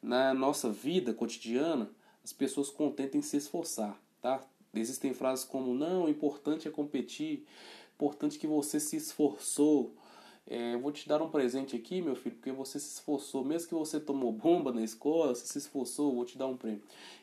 Na 0.01 0.33
nossa 0.33 0.71
vida 0.71 1.13
cotidiana, 1.13 1.91
as 2.23 2.33
pessoas 2.33 2.71
contentem 2.71 3.21
se 3.21 3.37
esforçar, 3.37 3.95
tá? 4.19 4.41
Existem 4.73 5.13
frases 5.13 5.45
como 5.45 5.75
não, 5.75 6.05
o 6.05 6.09
importante 6.09 6.67
é 6.67 6.71
competir, 6.71 7.45
importante 7.93 8.39
que 8.39 8.47
você 8.47 8.79
se 8.79 8.95
esforçou. 8.95 9.93
É, 10.47 10.73
eu 10.73 10.79
vou 10.79 10.91
te 10.91 11.07
dar 11.07 11.21
um 11.21 11.29
presente 11.29 11.75
aqui, 11.75 12.01
meu 12.01 12.15
filho, 12.15 12.35
porque 12.35 12.51
você 12.51 12.79
se 12.79 12.95
esforçou. 12.95 13.45
Mesmo 13.45 13.67
que 13.67 13.75
você 13.75 13.99
tomou 13.99 14.31
bomba 14.31 14.71
na 14.71 14.81
escola, 14.81 15.35
você 15.35 15.45
se 15.45 15.57
esforçou, 15.59 16.15
vou 16.15 16.25
te 16.25 16.35
dar 16.35 16.47
um 16.47 16.57
prêmio. 16.57 16.81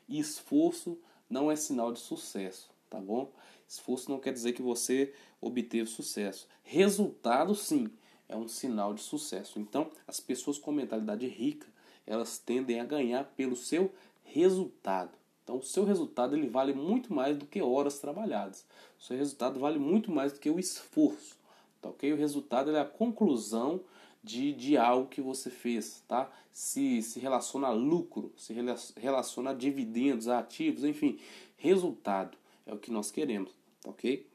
Esforço 0.09 0.97
não 1.29 1.51
é 1.51 1.57
sinal 1.57 1.93
de 1.93 2.01
sucesso, 2.01 2.71
tá 2.89 3.01
bom? 3.01 3.33
Esforço 3.67 4.11
não 4.11 4.21
quer 4.21 4.33
dizer 4.33 4.53
que 4.53 4.63
você 4.63 5.13
obteve 5.41 5.89
sucesso. 5.89 6.47
Resultado, 6.63 7.55
sim 7.55 7.91
é 8.29 8.37
um 8.37 8.49
sinal 8.49 8.95
de 8.95 9.03
sucesso. 9.03 9.59
Então, 9.59 9.91
as 10.07 10.21
pessoas 10.21 10.59
com 10.59 10.73
mentalidade 10.73 11.27
rica, 11.27 11.67
elas 12.07 12.39
tendem 12.39 12.81
a 12.81 12.85
ganhar 12.85 13.25
pelo 13.37 13.57
seu 13.57 13.93
resultado. 14.23 15.13
Então, 15.43 15.59
o 15.59 15.63
seu 15.63 15.85
resultado 15.85 16.35
ele 16.35 16.49
vale 16.49 16.73
muito 16.73 17.13
mais 17.13 17.37
do 17.37 17.47
que 17.47 17.61
horas 17.61 17.99
trabalhadas. 17.99 18.65
O 18.99 19.03
seu 19.03 19.17
resultado 19.17 19.61
vale 19.61 19.79
muito 19.79 20.11
mais 20.11 20.33
do 20.33 20.41
que 20.41 20.51
o 20.51 20.59
esforço. 20.59 21.37
Tá 21.83 21.91
ok? 21.91 22.13
O 22.13 22.17
resultado 22.17 22.75
é 22.75 22.81
a 22.81 22.85
conclusão 22.85 23.83
de, 24.25 24.55
de 24.55 24.77
algo 24.79 25.07
que 25.07 25.21
você 25.21 25.51
fez, 25.51 26.03
tá? 26.09 26.31
Se, 26.51 27.03
se 27.03 27.21
relaciona 27.21 27.69
a 27.69 27.73
lucro, 27.73 28.33
se 28.39 28.55
relaciona 28.97 29.51
a 29.51 29.55
dividendos, 29.55 30.29
a 30.29 30.39
ativos, 30.39 30.83
enfim, 30.83 31.21
resultado 31.59 32.39
é 32.65 32.73
o 32.73 32.79
que 32.79 32.91
nós 32.91 33.11
queremos, 33.11 33.55
tá 33.83 33.91
ok? 33.91 34.27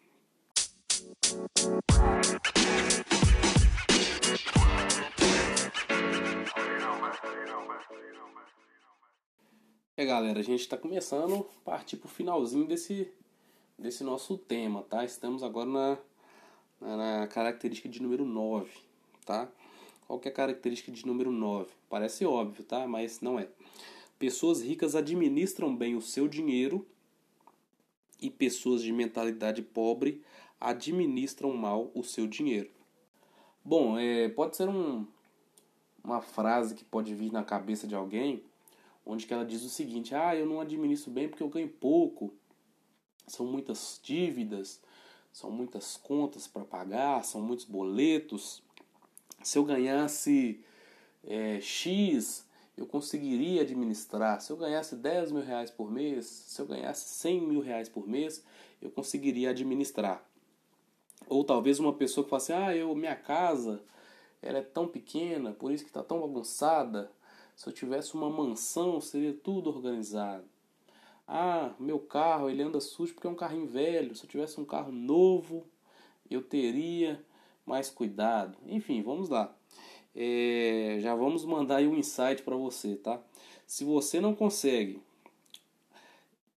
É 9.98 10.06
galera, 10.06 10.40
a 10.40 10.44
gente 10.44 10.62
está 10.62 10.78
começando 10.78 11.50
a 11.62 11.66
partir 11.66 11.98
para 11.98 12.06
o 12.06 12.10
finalzinho 12.10 12.68
desse, 12.68 13.12
desse 13.78 14.04
nosso 14.04 14.38
tema, 14.38 14.84
tá? 14.84 15.04
Estamos 15.04 15.42
agora 15.42 15.70
na, 15.70 15.98
na, 16.80 16.98
na, 16.98 17.28
característica 17.28 17.90
de 17.90 18.02
número 18.02 18.24
9, 18.24 18.72
tá? 19.26 19.52
Qual 20.10 20.20
é 20.26 20.28
a 20.28 20.32
característica 20.32 20.92
de 20.92 21.06
número 21.06 21.32
9? 21.32 21.70
Parece 21.88 22.26
óbvio, 22.26 22.64
tá? 22.64 22.88
Mas 22.88 23.22
não 23.22 23.38
é. 23.38 23.48
Pessoas 24.18 24.60
ricas 24.60 24.96
administram 24.96 25.76
bem 25.76 25.96
o 25.96 26.02
seu 26.02 26.28
dinheiro 26.28 26.84
e 28.20 28.28
pessoas 28.28 28.82
de 28.82 28.92
mentalidade 28.92 29.62
pobre 29.62 30.24
administram 30.60 31.54
mal 31.54 31.92
o 31.94 32.04
seu 32.04 32.26
dinheiro. 32.26 32.72
Bom, 33.64 34.00
é, 34.00 34.30
pode 34.30 34.58
ser 34.58 34.68
um, 34.68 35.06
uma 36.04 36.22
frase 36.22 36.74
que 36.74 36.84
pode 36.84 37.14
vir 37.14 37.32
na 37.32 37.44
cabeça 37.44 37.86
de 37.86 37.94
alguém 37.94 38.44
onde 39.06 39.28
que 39.28 39.34
ela 39.34 39.46
diz 39.46 39.62
o 39.62 39.70
seguinte: 39.70 40.16
"Ah, 40.16 40.36
eu 40.36 40.48
não 40.48 40.60
administro 40.60 41.12
bem 41.12 41.30
porque 41.30 41.44
eu 41.44 41.50
ganho 41.50 41.70
pouco. 41.70 42.34
São 43.28 43.46
muitas 43.46 44.00
dívidas, 44.02 44.82
são 45.32 45.52
muitas 45.52 45.98
contas 45.98 46.48
para 46.48 46.66
pagar, 46.66 47.24
são 47.24 47.42
muitos 47.42 47.66
boletos. 47.66 48.64
Se 49.44 49.58
eu 49.58 49.64
ganhasse 49.64 50.64
é, 51.24 51.60
X, 51.62 52.46
eu 52.78 52.86
conseguiria 52.86 53.62
administrar. 53.62 54.42
Se 54.42 54.52
eu 54.52 54.58
ganhasse 54.58 54.96
10 54.96 55.32
mil 55.32 55.44
reais 55.44 55.70
por 55.70 55.92
mês, 55.92 56.26
se 56.26 56.62
eu 56.62 56.66
ganhasse 56.66 57.08
100 57.10 57.42
mil 57.42 57.62
reais 57.62 57.90
por 57.90 58.08
mês, 58.08 58.44
eu 58.82 58.90
conseguiria 58.90 59.50
administrar. 59.50 60.24
Ou 61.28 61.44
talvez 61.44 61.80
uma 61.80 61.94
pessoa 61.94 62.24
que 62.24 62.30
fala 62.30 62.42
assim, 62.42 62.54
ah, 62.54 62.76
eu, 62.76 62.94
minha 62.96 63.16
casa 63.16 63.82
ela 64.42 64.60
é 64.60 64.62
tão 64.62 64.88
pequena, 64.88 65.52
por 65.52 65.72
isso 65.72 65.84
que 65.84 65.90
está 65.90 66.04
tão 66.04 66.22
bagunçada. 66.22 67.12
Se 67.56 67.68
eu 67.68 67.74
tivesse 67.74 68.16
uma 68.16 68.30
mansão, 68.30 69.02
seria 69.02 69.34
tudo 69.34 69.70
organizado. 69.70 70.46
Ah, 71.28 71.74
meu 71.78 72.00
carro, 72.00 72.50
ele 72.50 72.64
anda 72.64 72.80
sujo 72.80 73.14
porque 73.14 73.28
é 73.28 73.30
um 73.30 73.36
carrinho 73.36 73.68
velho. 73.68 74.16
Se 74.16 74.24
eu 74.24 74.30
tivesse 74.30 74.60
um 74.60 74.66
carro 74.66 74.92
novo, 74.92 75.66
eu 76.30 76.42
teria 76.42 77.24
mais 77.70 77.90
cuidado. 77.90 78.58
Enfim, 78.66 79.04
vamos 79.04 79.30
lá. 79.30 79.56
É, 80.16 80.98
já 81.00 81.14
vamos 81.14 81.46
mandar 81.46 81.78
aí 81.78 81.88
um 81.88 81.96
insight 81.96 82.42
para 82.42 82.56
você, 82.56 82.96
tá? 82.96 83.22
Se 83.68 83.84
você 83.84 84.20
não 84.20 84.34
consegue 84.34 85.00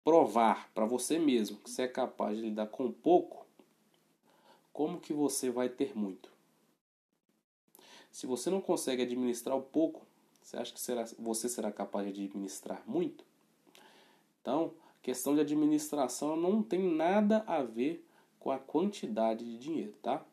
provar 0.05 0.71
para 0.73 0.85
você 0.85 1.19
mesmo 1.19 1.57
que 1.57 1.69
você 1.69 1.83
é 1.83 1.87
capaz 1.87 2.37
de 2.37 2.43
lidar 2.43 2.67
com 2.67 2.89
pouco, 2.89 3.45
como 4.71 5.01
que 5.01 5.11
você 5.11 5.51
vai 5.51 5.67
ter 5.67 5.95
muito? 5.95 6.31
Se 8.09 8.25
você 8.25 8.49
não 8.49 8.61
consegue 8.61 9.03
administrar 9.03 9.57
o 9.57 9.61
pouco, 9.61 10.07
você 10.41 10.55
acha 10.55 10.73
que 10.73 10.79
será, 10.79 11.03
você 11.19 11.49
será 11.49 11.71
capaz 11.73 12.05
de 12.05 12.23
administrar 12.23 12.81
muito? 12.87 13.25
Então, 14.41 14.73
questão 15.01 15.35
de 15.35 15.41
administração 15.41 16.37
não 16.37 16.63
tem 16.63 16.81
nada 16.81 17.43
a 17.45 17.61
ver 17.61 18.05
com 18.39 18.49
a 18.49 18.57
quantidade 18.57 19.43
de 19.45 19.57
dinheiro, 19.57 19.93
tá? 20.01 20.25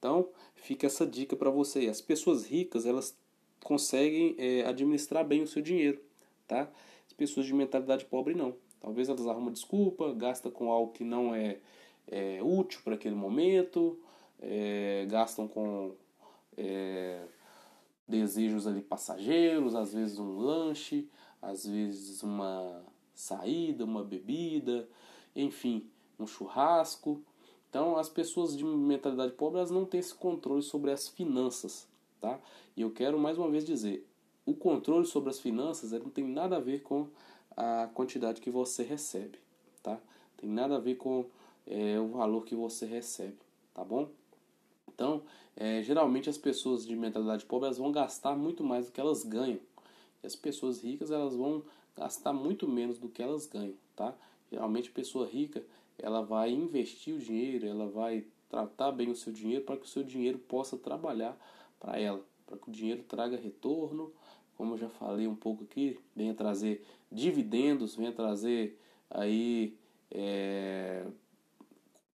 Então, 0.00 0.30
fica 0.54 0.86
essa 0.86 1.06
dica 1.06 1.36
para 1.36 1.50
você. 1.50 1.86
As 1.88 2.00
pessoas 2.00 2.46
ricas, 2.46 2.86
elas 2.86 3.14
conseguem 3.62 4.34
é, 4.38 4.64
administrar 4.64 5.22
bem 5.24 5.42
o 5.42 5.46
seu 5.46 5.60
dinheiro, 5.60 6.00
tá? 6.48 6.70
As 7.06 7.12
pessoas 7.12 7.44
de 7.44 7.52
mentalidade 7.52 8.06
pobre 8.06 8.34
não. 8.34 8.56
Talvez 8.80 9.10
elas 9.10 9.26
arrumam 9.26 9.52
desculpa, 9.52 10.14
gastam 10.14 10.50
com 10.50 10.72
algo 10.72 10.92
que 10.92 11.04
não 11.04 11.34
é, 11.34 11.58
é 12.08 12.40
útil 12.42 12.80
para 12.82 12.94
aquele 12.94 13.14
momento, 13.14 14.00
é, 14.40 15.06
gastam 15.10 15.46
com 15.46 15.94
é, 16.56 17.22
desejos 18.08 18.66
ali 18.66 18.80
passageiros, 18.80 19.74
às 19.74 19.92
vezes 19.92 20.18
um 20.18 20.38
lanche, 20.38 21.06
às 21.42 21.66
vezes 21.66 22.22
uma 22.22 22.82
saída, 23.14 23.84
uma 23.84 24.02
bebida, 24.02 24.88
enfim, 25.36 25.86
um 26.18 26.26
churrasco. 26.26 27.22
Então, 27.70 27.96
as 27.96 28.08
pessoas 28.08 28.56
de 28.56 28.64
mentalidade 28.64 29.32
pobre 29.32 29.58
elas 29.58 29.70
não 29.70 29.86
têm 29.86 30.00
esse 30.00 30.12
controle 30.12 30.60
sobre 30.60 30.90
as 30.90 31.08
finanças, 31.08 31.86
tá? 32.20 32.38
E 32.76 32.82
eu 32.82 32.90
quero 32.90 33.16
mais 33.16 33.38
uma 33.38 33.48
vez 33.48 33.64
dizer, 33.64 34.04
o 34.44 34.52
controle 34.52 35.06
sobre 35.06 35.30
as 35.30 35.38
finanças 35.38 35.92
não 35.92 36.10
tem 36.10 36.26
nada 36.26 36.56
a 36.56 36.60
ver 36.60 36.82
com 36.82 37.06
a 37.56 37.88
quantidade 37.94 38.40
que 38.40 38.50
você 38.50 38.82
recebe, 38.82 39.38
tá? 39.84 40.00
Tem 40.36 40.50
nada 40.50 40.76
a 40.76 40.80
ver 40.80 40.96
com 40.96 41.24
é, 41.64 42.00
o 42.00 42.08
valor 42.08 42.44
que 42.44 42.56
você 42.56 42.86
recebe, 42.86 43.38
tá 43.72 43.84
bom? 43.84 44.08
Então, 44.92 45.22
é, 45.56 45.80
geralmente 45.84 46.28
as 46.28 46.36
pessoas 46.36 46.84
de 46.84 46.96
mentalidade 46.96 47.44
pobre 47.44 47.66
elas 47.66 47.78
vão 47.78 47.92
gastar 47.92 48.34
muito 48.34 48.64
mais 48.64 48.86
do 48.86 48.92
que 48.92 49.00
elas 49.00 49.22
ganham. 49.22 49.60
E 50.22 50.26
as 50.26 50.34
pessoas 50.34 50.82
ricas 50.82 51.12
elas 51.12 51.36
vão 51.36 51.62
gastar 51.96 52.32
muito 52.32 52.66
menos 52.66 52.98
do 52.98 53.08
que 53.08 53.22
elas 53.22 53.46
ganham, 53.46 53.74
tá? 53.94 54.12
Geralmente 54.50 54.90
pessoa 54.90 55.26
rica 55.26 55.62
ela 56.02 56.22
vai 56.22 56.50
investir 56.50 57.14
o 57.14 57.18
dinheiro, 57.18 57.66
ela 57.66 57.86
vai 57.86 58.24
tratar 58.48 58.92
bem 58.92 59.10
o 59.10 59.16
seu 59.16 59.32
dinheiro 59.32 59.64
para 59.64 59.76
que 59.76 59.86
o 59.86 59.88
seu 59.88 60.02
dinheiro 60.02 60.38
possa 60.38 60.76
trabalhar 60.76 61.38
para 61.78 61.98
ela, 61.98 62.20
para 62.46 62.58
que 62.58 62.68
o 62.68 62.72
dinheiro 62.72 63.02
traga 63.04 63.36
retorno, 63.36 64.12
como 64.56 64.74
eu 64.74 64.78
já 64.78 64.88
falei 64.88 65.26
um 65.26 65.36
pouco 65.36 65.64
aqui, 65.64 65.98
venha 66.14 66.34
trazer 66.34 66.84
dividendos, 67.10 67.94
venha 67.94 68.12
trazer 68.12 68.78
aí 69.08 69.74
é, 70.10 71.06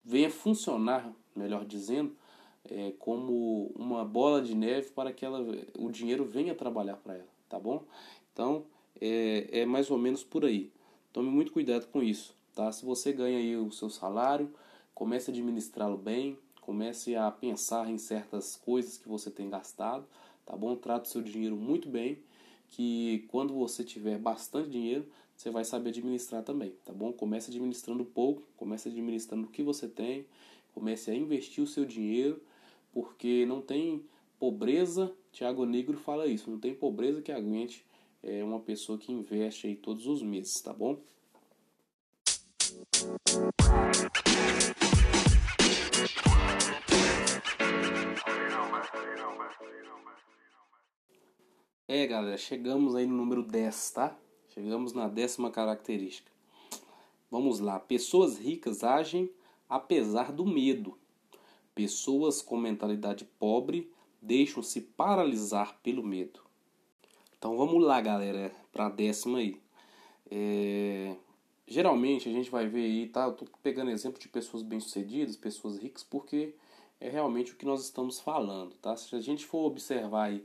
venha 0.04 0.30
funcionar, 0.30 1.12
melhor 1.34 1.64
dizendo, 1.64 2.14
é, 2.70 2.92
como 2.98 3.72
uma 3.74 4.04
bola 4.04 4.42
de 4.42 4.54
neve 4.54 4.90
para 4.90 5.12
que 5.12 5.24
ela, 5.24 5.44
o 5.78 5.90
dinheiro 5.90 6.24
venha 6.24 6.54
trabalhar 6.54 6.96
para 6.96 7.14
ela, 7.14 7.28
tá 7.48 7.58
bom? 7.58 7.82
Então 8.32 8.64
é, 9.00 9.60
é 9.60 9.66
mais 9.66 9.90
ou 9.90 9.98
menos 9.98 10.22
por 10.22 10.44
aí. 10.44 10.70
Tome 11.12 11.30
muito 11.30 11.52
cuidado 11.52 11.86
com 11.86 12.02
isso, 12.02 12.35
tá? 12.56 12.72
Se 12.72 12.84
você 12.84 13.12
ganha 13.12 13.38
aí 13.38 13.54
o 13.54 13.70
seu 13.70 13.90
salário, 13.90 14.50
comece 14.94 15.30
a 15.30 15.32
administrá-lo 15.32 15.98
bem, 15.98 16.38
comece 16.62 17.14
a 17.14 17.30
pensar 17.30 17.88
em 17.88 17.98
certas 17.98 18.56
coisas 18.56 18.96
que 18.96 19.08
você 19.08 19.30
tem 19.30 19.48
gastado, 19.48 20.06
tá 20.44 20.56
bom? 20.56 20.74
Trate 20.74 21.08
o 21.08 21.12
seu 21.12 21.22
dinheiro 21.22 21.54
muito 21.54 21.88
bem, 21.88 22.18
que 22.70 23.26
quando 23.28 23.54
você 23.54 23.84
tiver 23.84 24.18
bastante 24.18 24.70
dinheiro, 24.70 25.06
você 25.36 25.50
vai 25.50 25.64
saber 25.64 25.90
administrar 25.90 26.42
também, 26.42 26.72
tá 26.82 26.94
bom? 26.94 27.12
Comece 27.12 27.50
administrando 27.50 28.04
pouco, 28.04 28.42
comece 28.56 28.88
administrando 28.88 29.46
o 29.46 29.50
que 29.50 29.62
você 29.62 29.86
tem, 29.86 30.26
comece 30.74 31.10
a 31.10 31.14
investir 31.14 31.62
o 31.62 31.66
seu 31.66 31.84
dinheiro, 31.84 32.42
porque 32.90 33.44
não 33.44 33.60
tem 33.60 34.02
pobreza, 34.38 35.14
Tiago 35.30 35.66
Negro 35.66 35.98
fala 35.98 36.26
isso, 36.26 36.50
não 36.50 36.58
tem 36.58 36.74
pobreza 36.74 37.20
que 37.20 37.30
aguente 37.30 37.84
é, 38.22 38.42
uma 38.42 38.60
pessoa 38.60 38.96
que 38.96 39.12
investe 39.12 39.66
aí 39.66 39.76
todos 39.76 40.06
os 40.06 40.22
meses, 40.22 40.54
tá 40.62 40.72
bom? 40.72 40.98
É, 51.88 52.06
galera, 52.06 52.36
chegamos 52.36 52.94
aí 52.94 53.06
no 53.06 53.16
número 53.16 53.42
10, 53.42 53.90
tá? 53.90 54.18
Chegamos 54.48 54.92
na 54.92 55.08
décima 55.08 55.50
característica. 55.50 56.30
Vamos 57.30 57.60
lá. 57.60 57.78
Pessoas 57.78 58.38
ricas 58.38 58.82
agem 58.82 59.30
apesar 59.68 60.32
do 60.32 60.46
medo. 60.46 60.96
Pessoas 61.74 62.40
com 62.40 62.56
mentalidade 62.56 63.24
pobre 63.38 63.92
deixam-se 64.22 64.80
paralisar 64.80 65.78
pelo 65.82 66.02
medo. 66.02 66.40
Então 67.38 67.56
vamos 67.56 67.84
lá, 67.84 68.00
galera, 68.00 68.50
para 68.72 68.86
a 68.86 68.90
décima 68.90 69.38
aí. 69.38 69.60
É... 70.30 71.16
Geralmente 71.66 72.28
a 72.28 72.32
gente 72.32 72.50
vai 72.50 72.68
ver 72.68 72.84
aí, 72.84 73.08
tá? 73.08 73.24
Eu 73.24 73.32
tô 73.32 73.44
pegando 73.62 73.90
exemplo 73.90 74.20
de 74.20 74.28
pessoas 74.28 74.62
bem-sucedidas, 74.62 75.36
pessoas 75.36 75.78
ricas, 75.78 76.04
porque 76.04 76.54
é 77.00 77.08
realmente 77.08 77.52
o 77.52 77.56
que 77.56 77.66
nós 77.66 77.82
estamos 77.82 78.20
falando, 78.20 78.76
tá? 78.76 78.96
Se 78.96 79.14
a 79.16 79.20
gente 79.20 79.44
for 79.44 79.66
observar 79.66 80.24
aí 80.26 80.44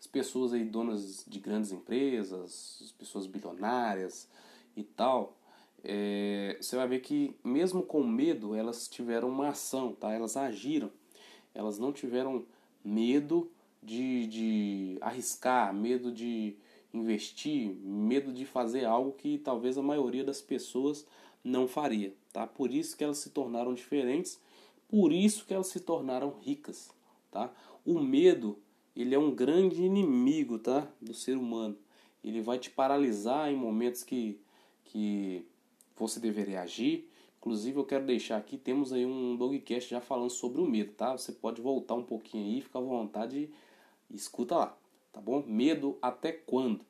as 0.00 0.06
pessoas 0.06 0.52
aí 0.52 0.64
donas 0.64 1.24
de 1.28 1.38
grandes 1.38 1.72
empresas, 1.72 2.80
as 2.82 2.92
pessoas 2.92 3.26
bilionárias 3.26 4.28
e 4.74 4.82
tal, 4.82 5.36
é, 5.84 6.56
você 6.60 6.74
vai 6.74 6.88
ver 6.88 7.00
que 7.00 7.36
mesmo 7.44 7.82
com 7.82 8.02
medo 8.02 8.54
elas 8.54 8.88
tiveram 8.88 9.28
uma 9.28 9.48
ação, 9.48 9.92
tá? 9.92 10.12
Elas 10.12 10.36
agiram, 10.36 10.90
elas 11.54 11.78
não 11.78 11.92
tiveram 11.92 12.46
medo 12.84 13.50
de, 13.82 14.26
de 14.26 14.98
arriscar, 15.00 15.74
medo 15.74 16.10
de 16.10 16.56
investir, 16.92 17.74
medo 17.82 18.32
de 18.32 18.44
fazer 18.44 18.84
algo 18.84 19.12
que 19.12 19.38
talvez 19.38 19.78
a 19.78 19.82
maioria 19.82 20.24
das 20.24 20.40
pessoas 20.40 21.06
não 21.42 21.66
faria, 21.66 22.14
tá? 22.32 22.46
Por 22.46 22.72
isso 22.72 22.96
que 22.96 23.04
elas 23.04 23.18
se 23.18 23.30
tornaram 23.30 23.74
diferentes, 23.74 24.40
por 24.88 25.12
isso 25.12 25.44
que 25.46 25.54
elas 25.54 25.68
se 25.68 25.80
tornaram 25.80 26.34
ricas, 26.40 26.90
tá? 27.30 27.52
O 27.84 27.98
medo 27.98 28.58
ele 28.94 29.14
é 29.14 29.18
um 29.18 29.34
grande 29.34 29.82
inimigo, 29.82 30.58
tá? 30.58 30.86
Do 31.00 31.14
ser 31.14 31.36
humano. 31.36 31.76
Ele 32.22 32.40
vai 32.40 32.58
te 32.58 32.70
paralisar 32.70 33.50
em 33.50 33.56
momentos 33.56 34.04
que, 34.04 34.38
que 34.84 35.44
você 35.96 36.20
deveria 36.20 36.60
agir. 36.60 37.08
Inclusive, 37.38 37.76
eu 37.76 37.84
quero 37.84 38.06
deixar 38.06 38.36
aqui, 38.36 38.56
temos 38.56 38.92
aí 38.92 39.04
um 39.04 39.34
dogcast 39.34 39.90
já 39.90 40.00
falando 40.00 40.30
sobre 40.30 40.60
o 40.60 40.66
medo, 40.66 40.92
tá? 40.92 41.16
Você 41.16 41.32
pode 41.32 41.60
voltar 41.60 41.94
um 41.94 42.04
pouquinho 42.04 42.44
aí, 42.44 42.60
fica 42.60 42.78
à 42.78 42.82
vontade 42.82 43.50
e 44.08 44.14
escuta 44.14 44.56
lá, 44.56 44.78
tá 45.12 45.20
bom? 45.20 45.44
Medo 45.46 45.98
até 46.00 46.32
quando? 46.32 46.84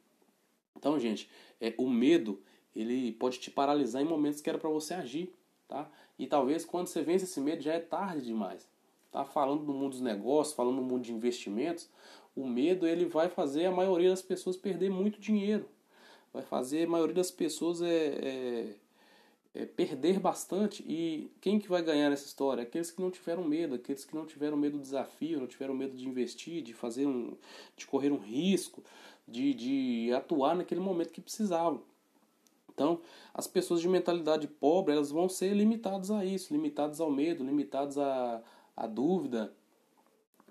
Então, 0.77 0.99
gente, 0.99 1.29
é, 1.61 1.75
o 1.77 1.89
medo, 1.89 2.41
ele 2.75 3.13
pode 3.13 3.39
te 3.39 3.51
paralisar 3.51 4.03
em 4.03 4.07
momentos 4.07 4.41
que 4.41 4.49
era 4.49 4.59
para 4.59 4.71
você 4.71 4.95
agir, 4.95 5.35
tá? 5.69 5.91
E 6.19 6.27
talvez 6.27 6.65
quando 6.65 6.87
você 6.87 7.03
vence 7.03 7.25
esse 7.25 7.41
medo 7.41 7.63
já 7.63 7.75
é 7.75 7.81
tarde 7.81 8.25
demais. 8.25 8.69
Tá 9.11 9.25
falando 9.25 9.65
do 9.65 9.75
mundo 9.75 9.91
dos 9.91 10.01
negócios, 10.01 10.57
falando 10.57 10.77
do 10.77 10.83
mundo 10.83 11.03
de 11.03 11.13
investimentos, 11.13 11.89
o 12.35 12.47
medo 12.47 12.87
ele 12.87 13.05
vai 13.05 13.29
fazer 13.29 13.67
a 13.67 13.71
maioria 13.71 14.11
das 14.11 14.23
pessoas 14.23 14.57
perder 14.57 14.91
muito 14.91 15.21
dinheiro. 15.21 15.69
Vai 16.33 16.43
fazer 16.43 16.87
a 16.87 16.91
maioria 16.91 17.15
das 17.15 17.31
pessoas 17.31 17.83
é, 17.83 18.07
é, 18.07 18.75
é 19.55 19.67
perder 19.67 20.19
bastante. 20.19 20.83
E 20.87 21.31
quem 21.41 21.59
que 21.59 21.69
vai 21.69 21.83
ganhar 21.83 22.11
nessa 22.11 22.27
história? 22.27 22.63
Aqueles 22.63 22.91
que 22.91 23.01
não 23.01 23.11
tiveram 23.11 23.45
medo, 23.45 23.75
aqueles 23.75 24.05
que 24.05 24.15
não 24.15 24.27
tiveram 24.27 24.57
medo 24.57 24.79
do 24.79 24.83
desafio, 24.83 25.41
não 25.41 25.47
tiveram 25.47 25.75
medo 25.75 25.97
de 25.97 26.09
investir, 26.09 26.63
de 26.63 26.73
fazer 26.73 27.07
um, 27.07 27.37
de 27.77 27.87
correr 27.87 28.11
um 28.11 28.19
risco, 28.19 28.83
de, 29.27 29.55
de 29.55 30.13
atuar 30.13 30.55
naquele 30.55 30.81
momento 30.81 31.13
que 31.13 31.21
precisavam. 31.21 31.83
Então, 32.75 33.01
as 33.35 33.47
pessoas 33.47 33.81
de 33.81 33.89
mentalidade 33.89 34.47
pobre, 34.49 34.95
elas 34.95 35.11
vão 35.11 35.29
ser 35.29 35.53
limitadas 35.55 36.11
a 36.11 36.25
isso, 36.25 36.53
limitadas 36.53 37.01
ao 37.01 37.11
medo, 37.11 37.45
limitadas 37.45 37.99
a, 37.99 38.43
a 38.75 38.87
dúvida, 38.87 39.53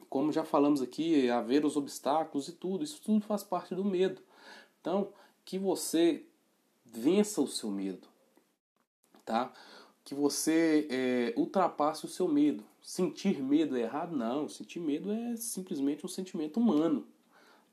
como 0.08 0.32
já 0.32 0.44
falamos 0.44 0.82
aqui, 0.82 1.30
haver 1.30 1.66
os 1.66 1.78
obstáculos 1.78 2.48
e 2.48 2.52
tudo, 2.52 2.84
isso 2.84 3.02
tudo 3.02 3.26
faz 3.26 3.44
parte 3.44 3.74
do 3.74 3.84
medo. 3.84 4.22
Então, 4.80 5.10
que 5.44 5.58
você 5.58 6.26
vença 6.86 7.42
o 7.42 7.48
seu 7.48 7.72
medo, 7.72 8.08
tá? 9.26 9.52
Que 10.04 10.16
você 10.16 10.88
é, 10.90 11.34
ultrapasse 11.38 12.06
o 12.06 12.10
seu 12.10 12.28
medo. 12.28 12.64
Sentir 12.82 13.42
medo 13.42 13.78
é 13.78 13.82
errado? 13.82 14.16
Não, 14.16 14.48
sentir 14.50 14.80
medo 14.80 15.12
é 15.12 15.36
simplesmente 15.36 16.06
um 16.06 16.10
sentimento 16.10 16.60
humano, 16.60 17.06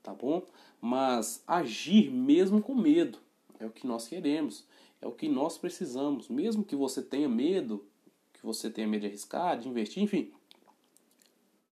tá 0.03 0.13
bom? 0.13 0.45
Mas 0.79 1.43
agir 1.47 2.11
mesmo 2.11 2.61
com 2.61 2.75
medo 2.75 3.17
é 3.59 3.65
o 3.65 3.71
que 3.71 3.87
nós 3.87 4.07
queremos, 4.07 4.65
é 5.01 5.07
o 5.07 5.11
que 5.11 5.27
nós 5.27 5.57
precisamos. 5.57 6.29
Mesmo 6.29 6.63
que 6.63 6.75
você 6.75 7.01
tenha 7.01 7.27
medo, 7.27 7.85
que 8.33 8.45
você 8.45 8.69
tenha 8.69 8.87
medo 8.87 9.01
de 9.01 9.07
arriscar, 9.07 9.57
de 9.57 9.67
investir, 9.67 10.03
enfim, 10.03 10.31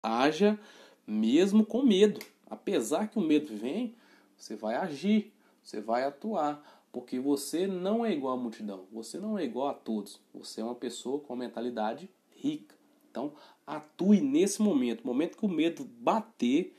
haja 0.01 0.59
mesmo 1.05 1.65
com 1.65 1.83
medo. 1.83 2.19
Apesar 2.49 3.07
que 3.07 3.17
o 3.17 3.21
medo 3.21 3.55
vem, 3.55 3.95
você 4.37 4.55
vai 4.55 4.75
agir, 4.75 5.33
você 5.63 5.81
vai 5.81 6.03
atuar, 6.03 6.84
porque 6.95 7.19
você 7.19 7.67
não 7.67 8.05
é 8.05 8.13
igual 8.13 8.35
à 8.35 8.41
multidão, 8.41 8.85
você 8.89 9.19
não 9.19 9.37
é 9.37 9.43
igual 9.43 9.67
a 9.67 9.73
todos. 9.73 10.17
Você 10.33 10.61
é 10.61 10.63
uma 10.63 10.73
pessoa 10.73 11.19
com 11.19 11.35
mentalidade 11.35 12.09
rica. 12.31 12.73
Então, 13.11 13.33
atue 13.67 14.21
nesse 14.21 14.61
momento. 14.61 15.03
No 15.03 15.11
momento 15.11 15.37
que 15.37 15.45
o 15.45 15.49
medo 15.49 15.83
bater, 15.83 16.73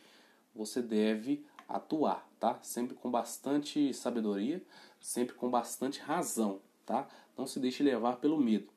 você 0.55 0.81
deve 0.81 1.45
atuar, 1.69 2.27
tá? 2.41 2.59
Sempre 2.63 2.95
com 2.95 3.11
bastante 3.11 3.93
sabedoria, 3.93 4.65
sempre 4.99 5.35
com 5.35 5.51
bastante 5.51 6.01
razão, 6.01 6.61
tá? 6.87 7.07
Não 7.37 7.47
se 7.47 7.61
deixe 7.61 7.83
levar 7.83 8.17
pelo 8.17 8.39
medo. 8.39 8.69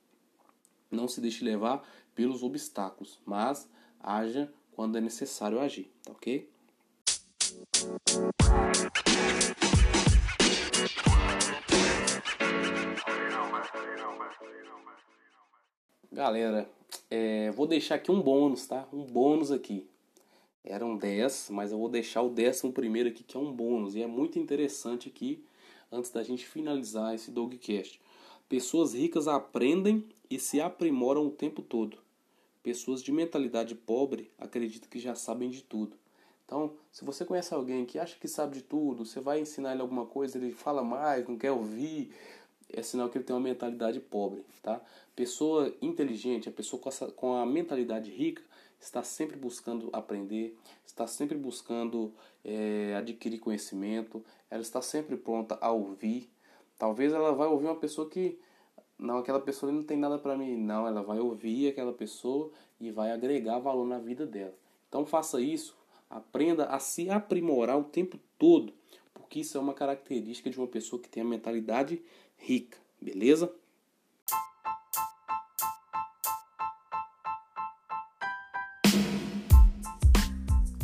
Não 0.92 1.08
se 1.08 1.22
deixe 1.22 1.42
levar 1.46 1.88
pelos 2.14 2.44
obstáculos, 2.44 3.18
mas 3.26 3.66
haja 3.98 4.54
quando 4.74 4.98
é 4.98 5.02
necessário 5.02 5.62
agir, 5.62 5.90
tá 6.04 6.12
ok? 6.12 6.50
Galera, 16.12 16.68
é, 17.08 17.52
vou 17.52 17.68
deixar 17.68 17.96
aqui 17.96 18.10
um 18.10 18.20
bônus, 18.20 18.66
tá? 18.66 18.88
Um 18.92 19.04
bônus 19.04 19.52
aqui. 19.52 19.88
Eram 20.64 20.98
10, 20.98 21.52
mas 21.52 21.72
eu 21.72 21.78
vou 21.78 21.88
deixar 21.88 22.24
o 22.24 22.32
décimo 22.32 22.74
primeiro 22.74 23.10
aqui, 23.10 23.24
que 23.24 23.38
é 23.38 23.40
um 23.40 23.52
bônus. 23.52 23.94
E 23.94 24.02
é 24.02 24.08
muito 24.08 24.40
interessante 24.40 25.08
aqui 25.08 25.46
antes 25.92 26.10
da 26.10 26.24
gente 26.24 26.48
finalizar 26.48 27.14
esse 27.14 27.30
Dogcast. 27.30 28.02
Pessoas 28.50 28.96
ricas 28.96 29.28
aprendem 29.28 30.04
e 30.28 30.40
se 30.40 30.60
aprimoram 30.60 31.28
o 31.28 31.32
tempo 31.32 31.62
todo. 31.62 32.00
Pessoas 32.64 33.04
de 33.04 33.12
mentalidade 33.12 33.76
pobre 33.76 34.32
acreditam 34.36 34.90
que 34.90 34.98
já 34.98 35.14
sabem 35.14 35.52
de 35.52 35.62
tudo. 35.62 35.96
Então, 36.44 36.74
se 36.92 37.06
você 37.06 37.24
conhece 37.24 37.54
alguém 37.54 37.86
que 37.86 38.00
acha 38.00 38.18
que 38.20 38.28
sabe 38.28 38.56
de 38.56 38.64
tudo, 38.64 39.06
você 39.06 39.20
vai 39.20 39.40
ensinar 39.40 39.74
ele 39.74 39.82
alguma 39.82 40.08
coisa, 40.08 40.40
ele 40.40 40.52
fala 40.52 40.84
mais, 40.84 41.28
não 41.28 41.38
quer 41.38 41.52
ouvir, 41.52 42.12
é 42.72 42.82
sinal 42.82 43.10
que 43.10 43.18
ele 43.18 43.26
tem 43.26 43.36
uma 43.36 43.42
mentalidade 43.42 44.00
pobre, 44.00 44.44
tá? 44.62 44.82
Pessoa 45.16 45.74
inteligente, 45.82 46.50
a 46.50 46.52
pessoa 46.52 46.82
com, 46.82 46.90
essa, 46.90 47.08
com 47.12 47.34
a 47.36 47.46
mentalidade 47.46 48.12
rica, 48.12 48.42
está 48.80 49.04
sempre 49.04 49.36
buscando 49.36 49.90
aprender, 49.92 50.58
está 50.86 51.06
sempre 51.06 51.38
buscando 51.38 52.14
é, 52.46 52.96
adquirir 52.96 53.40
conhecimento, 53.40 54.24
ela 54.50 54.62
está 54.62 54.82
sempre 54.82 55.18
pronta 55.18 55.58
a 55.60 55.72
ouvir. 55.72 56.30
Talvez 56.78 57.12
ela 57.12 57.34
vai 57.34 57.48
ouvir 57.48 57.66
uma 57.66 57.76
pessoa 57.76 58.10
que 58.10 58.40
não, 58.98 59.18
aquela 59.18 59.40
pessoa 59.40 59.72
não 59.72 59.84
tem 59.84 59.98
nada 59.98 60.18
para 60.18 60.38
mim, 60.38 60.56
não, 60.56 60.88
ela 60.88 61.02
vai 61.02 61.20
ouvir 61.20 61.70
aquela 61.70 61.94
pessoa 61.94 62.52
e 62.80 62.92
vai 62.92 63.12
agregar 63.12 63.60
valor 63.60 63.86
na 63.86 64.00
vida 64.00 64.26
dela. 64.26 64.54
Então 64.88 65.06
faça 65.06 65.42
isso 65.42 65.78
Aprenda 66.10 66.66
a 66.66 66.80
se 66.80 67.08
aprimorar 67.08 67.78
o 67.78 67.84
tempo 67.84 68.20
todo, 68.40 68.74
porque 69.14 69.42
isso 69.42 69.56
é 69.58 69.62
uma 69.62 69.76
característica 69.76 70.50
de 70.50 70.58
uma 70.58 70.68
pessoa 70.68 71.00
que 71.00 71.08
tem 71.08 71.22
a 71.22 71.26
mentalidade 71.26 72.02
rica, 72.40 72.78
beleza? 73.00 73.54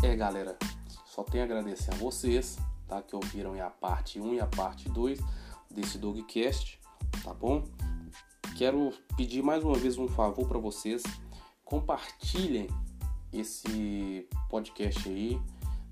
É, 0.04 0.15
galera, 0.15 0.58
só 1.06 1.24
tenho 1.24 1.44
a 1.44 1.46
agradecer 1.46 1.91
a 1.91 1.96
vocês, 1.96 2.58
tá? 2.88 3.02
Que 3.02 3.15
ouviram 3.15 3.60
a 3.60 3.70
parte 3.70 4.20
1 4.20 4.36
e 4.36 4.39
a 4.39 4.46
parte 4.46 4.88
2 4.89 5.20
desse 5.72 5.98
Dogcast, 5.98 6.80
tá 7.24 7.34
bom? 7.34 7.63
Quero 8.56 8.94
pedir 9.18 9.41
mais 9.41 9.63
uma 9.63 9.76
vez 9.76 9.98
um 9.98 10.08
favor 10.08 10.48
para 10.48 10.60
vocês, 10.60 11.02
compartilhem 11.63 12.68
esse 13.34 14.28
podcast 14.50 15.10
aí, 15.10 15.41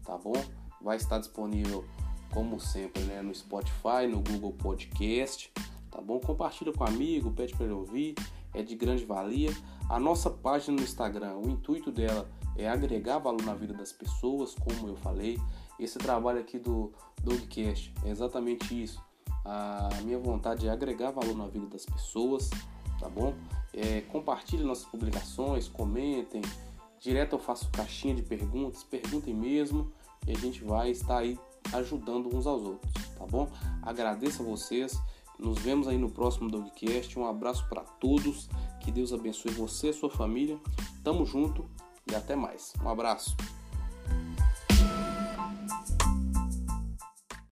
tá 0.06 0.18
bom? 0.18 0.34
Vai 0.82 0.98
estar 0.98 1.18
disponível 1.20 1.84
como 2.34 2.60
sempre, 2.60 3.04
né, 3.04 3.22
no 3.22 3.34
Spotify, 3.34 4.08
no 4.10 4.22
Google 4.22 4.54
Podcast, 4.54 5.52
tá 5.92 6.02
bom? 6.02 6.20
Compartilha 6.20 6.74
com 6.74 6.84
um 6.84 6.88
amigo, 6.88 7.32
pede 7.32 7.54
para 7.54 7.66
ele 7.66 7.74
ouvir, 7.74 8.16
é 8.54 8.64
de 8.64 8.76
grande 8.76 9.06
valia. 9.06 9.52
A 9.90 10.00
nossa 10.00 10.30
página 10.30 10.78
no 10.78 10.84
Instagram, 10.84 11.36
o 11.36 11.50
intuito 11.50 11.92
dela 11.92 12.28
é 12.58 12.68
agregar 12.68 13.20
valor 13.20 13.44
na 13.44 13.54
vida 13.54 13.74
das 13.74 13.92
pessoas, 13.92 14.56
como 14.56 14.88
eu 14.88 14.96
falei. 14.96 15.40
Esse 15.80 15.98
trabalho 16.00 16.40
aqui 16.40 16.58
do 16.58 16.92
Dogcast 17.22 17.94
é 18.04 18.10
exatamente 18.10 18.82
isso. 18.82 19.02
A 19.46 19.90
minha 20.04 20.18
vontade 20.18 20.68
é 20.68 20.72
agregar 20.72 21.12
valor 21.12 21.36
na 21.36 21.48
vida 21.48 21.68
das 21.68 21.86
pessoas, 21.86 22.50
tá 23.00 23.10
bom? 23.10 23.34
É, 23.74 24.02
compartilhe 24.02 24.64
nossas 24.64 24.86
publicações, 24.86 25.68
comentem, 25.68 26.42
Direto 27.04 27.34
eu 27.34 27.40
faço 27.40 27.70
caixinha 27.70 28.16
de 28.16 28.22
perguntas, 28.22 28.82
perguntem 28.82 29.34
mesmo 29.34 29.92
e 30.26 30.32
a 30.32 30.38
gente 30.38 30.64
vai 30.64 30.90
estar 30.90 31.18
aí 31.18 31.38
ajudando 31.72 32.36
uns 32.36 32.46
aos 32.46 32.64
outros, 32.64 32.94
tá 33.18 33.26
bom? 33.26 33.50
Agradeço 33.82 34.42
a 34.42 34.46
vocês. 34.46 35.00
Nos 35.40 35.60
vemos 35.60 35.88
aí 35.88 35.98
no 35.98 36.10
próximo 36.10 36.50
Dogcast. 36.50 37.18
Um 37.18 37.26
abraço 37.26 37.68
para 37.68 37.82
todos. 37.82 38.50
Que 38.82 38.92
Deus 38.92 39.12
abençoe 39.14 39.52
você 39.52 39.90
e 39.90 39.94
sua 39.94 40.10
família. 40.10 40.60
Tamo 41.04 41.26
junto 41.26 41.66
e 42.10 42.16
até 42.16 42.36
mais. 42.36 42.74
Um 42.84 42.90
abraço. 42.90 43.36